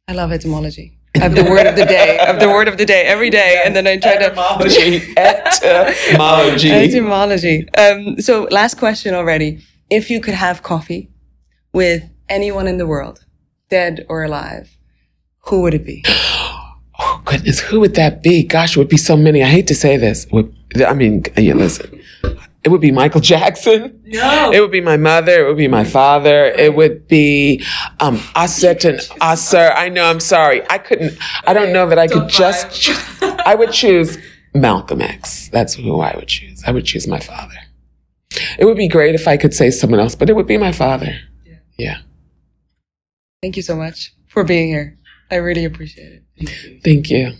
I 0.09 0.15
love 0.15 0.33
etymology. 0.33 0.99
I 1.15 1.21
have 1.21 1.35
the 1.35 1.45
word 1.45 1.67
of 1.67 1.77
the 1.77 1.85
day, 1.85 2.19
of 2.27 2.41
the 2.41 2.49
word 2.49 2.69
of 2.69 2.77
the 2.79 2.87
day 2.87 3.03
every 3.03 3.31
day, 3.31 3.63
and 3.65 3.77
then 3.77 3.87
I 3.87 3.99
try 3.99 4.15
etymology, 4.15 5.01
to 5.01 5.19
etymology, 5.19 6.71
etymology. 6.71 7.69
Um, 7.75 8.21
so, 8.21 8.49
last 8.51 8.79
question 8.79 9.15
already: 9.15 9.63
If 9.91 10.11
you 10.11 10.21
could 10.21 10.35
have 10.35 10.63
coffee 10.63 11.11
with 11.73 12.03
anyone 12.29 12.67
in 12.67 12.79
the 12.79 12.87
world, 12.87 13.25
dead 13.69 14.05
or 14.09 14.25
alive, 14.25 14.77
who 15.47 15.61
would 15.61 15.75
it 15.75 15.85
be? 15.85 16.03
oh 16.09 17.23
goodness, 17.25 17.61
who 17.61 17.79
would 17.81 17.95
that 17.95 18.23
be? 18.23 18.43
Gosh, 18.43 18.77
it 18.77 18.79
would 18.81 18.89
be 18.89 18.97
so 18.97 19.17
many. 19.17 19.43
I 19.43 19.49
hate 19.49 19.67
to 19.69 19.75
say 19.75 19.97
this. 19.99 20.27
I 20.85 20.95
mean, 20.95 21.25
yeah, 21.37 21.55
listen. 21.55 22.01
It 22.65 22.69
would 22.71 22.81
be 22.81 22.93
Michael 22.93 23.21
Jackson. 23.33 24.01
No. 24.05 24.51
It 24.53 24.61
would 24.61 24.71
be 24.71 24.81
my 24.81 24.97
mother. 24.97 25.45
It 25.45 25.49
would 25.49 25.57
be 25.57 25.69
my 25.69 25.85
father. 25.85 26.47
It 26.47 26.75
would 26.75 27.09
be 27.09 27.65
um 28.01 28.19
Aset 28.37 28.85
and 28.89 28.99
Ausar. 29.21 29.75
I 29.75 29.89
know. 29.89 30.05
I'm 30.05 30.21
sorry. 30.21 30.63
I 30.71 30.79
couldn't. 30.79 31.19
I 31.47 31.53
don't 31.53 31.73
know 31.73 31.89
that 31.89 31.99
I 31.99 32.07
could 32.07 32.29
just. 32.29 32.91
I 33.23 33.55
would 33.55 33.73
choose 33.73 34.19
Malcolm 34.55 35.03
X. 35.03 35.49
That's 35.49 35.75
who 35.75 36.01
I 36.01 36.15
would 36.17 36.29
choose. 36.29 36.63
I 36.67 36.71
would 36.71 36.85
choose 36.85 37.07
my 37.09 37.21
father. 37.21 37.55
It 38.59 38.65
would 38.65 38.77
be 38.77 38.89
great 38.89 39.15
if 39.15 39.29
I 39.29 39.37
could 39.37 39.53
say 39.53 39.71
someone 39.71 40.01
else, 40.01 40.15
but 40.15 40.31
it 40.31 40.37
would 40.37 40.47
be 40.47 40.57
my 40.57 40.73
father. 40.73 41.19
Yeah. 41.45 41.57
yeah. 41.77 41.99
Thank 43.43 43.57
you 43.57 43.63
so 43.63 43.77
much 43.77 44.15
for 44.29 44.45
being 44.45 44.69
here. 44.69 44.99
I 45.31 45.37
really 45.37 45.65
appreciate 45.65 46.23
it. 46.37 46.83
Thank 46.85 47.11
you. 47.11 47.33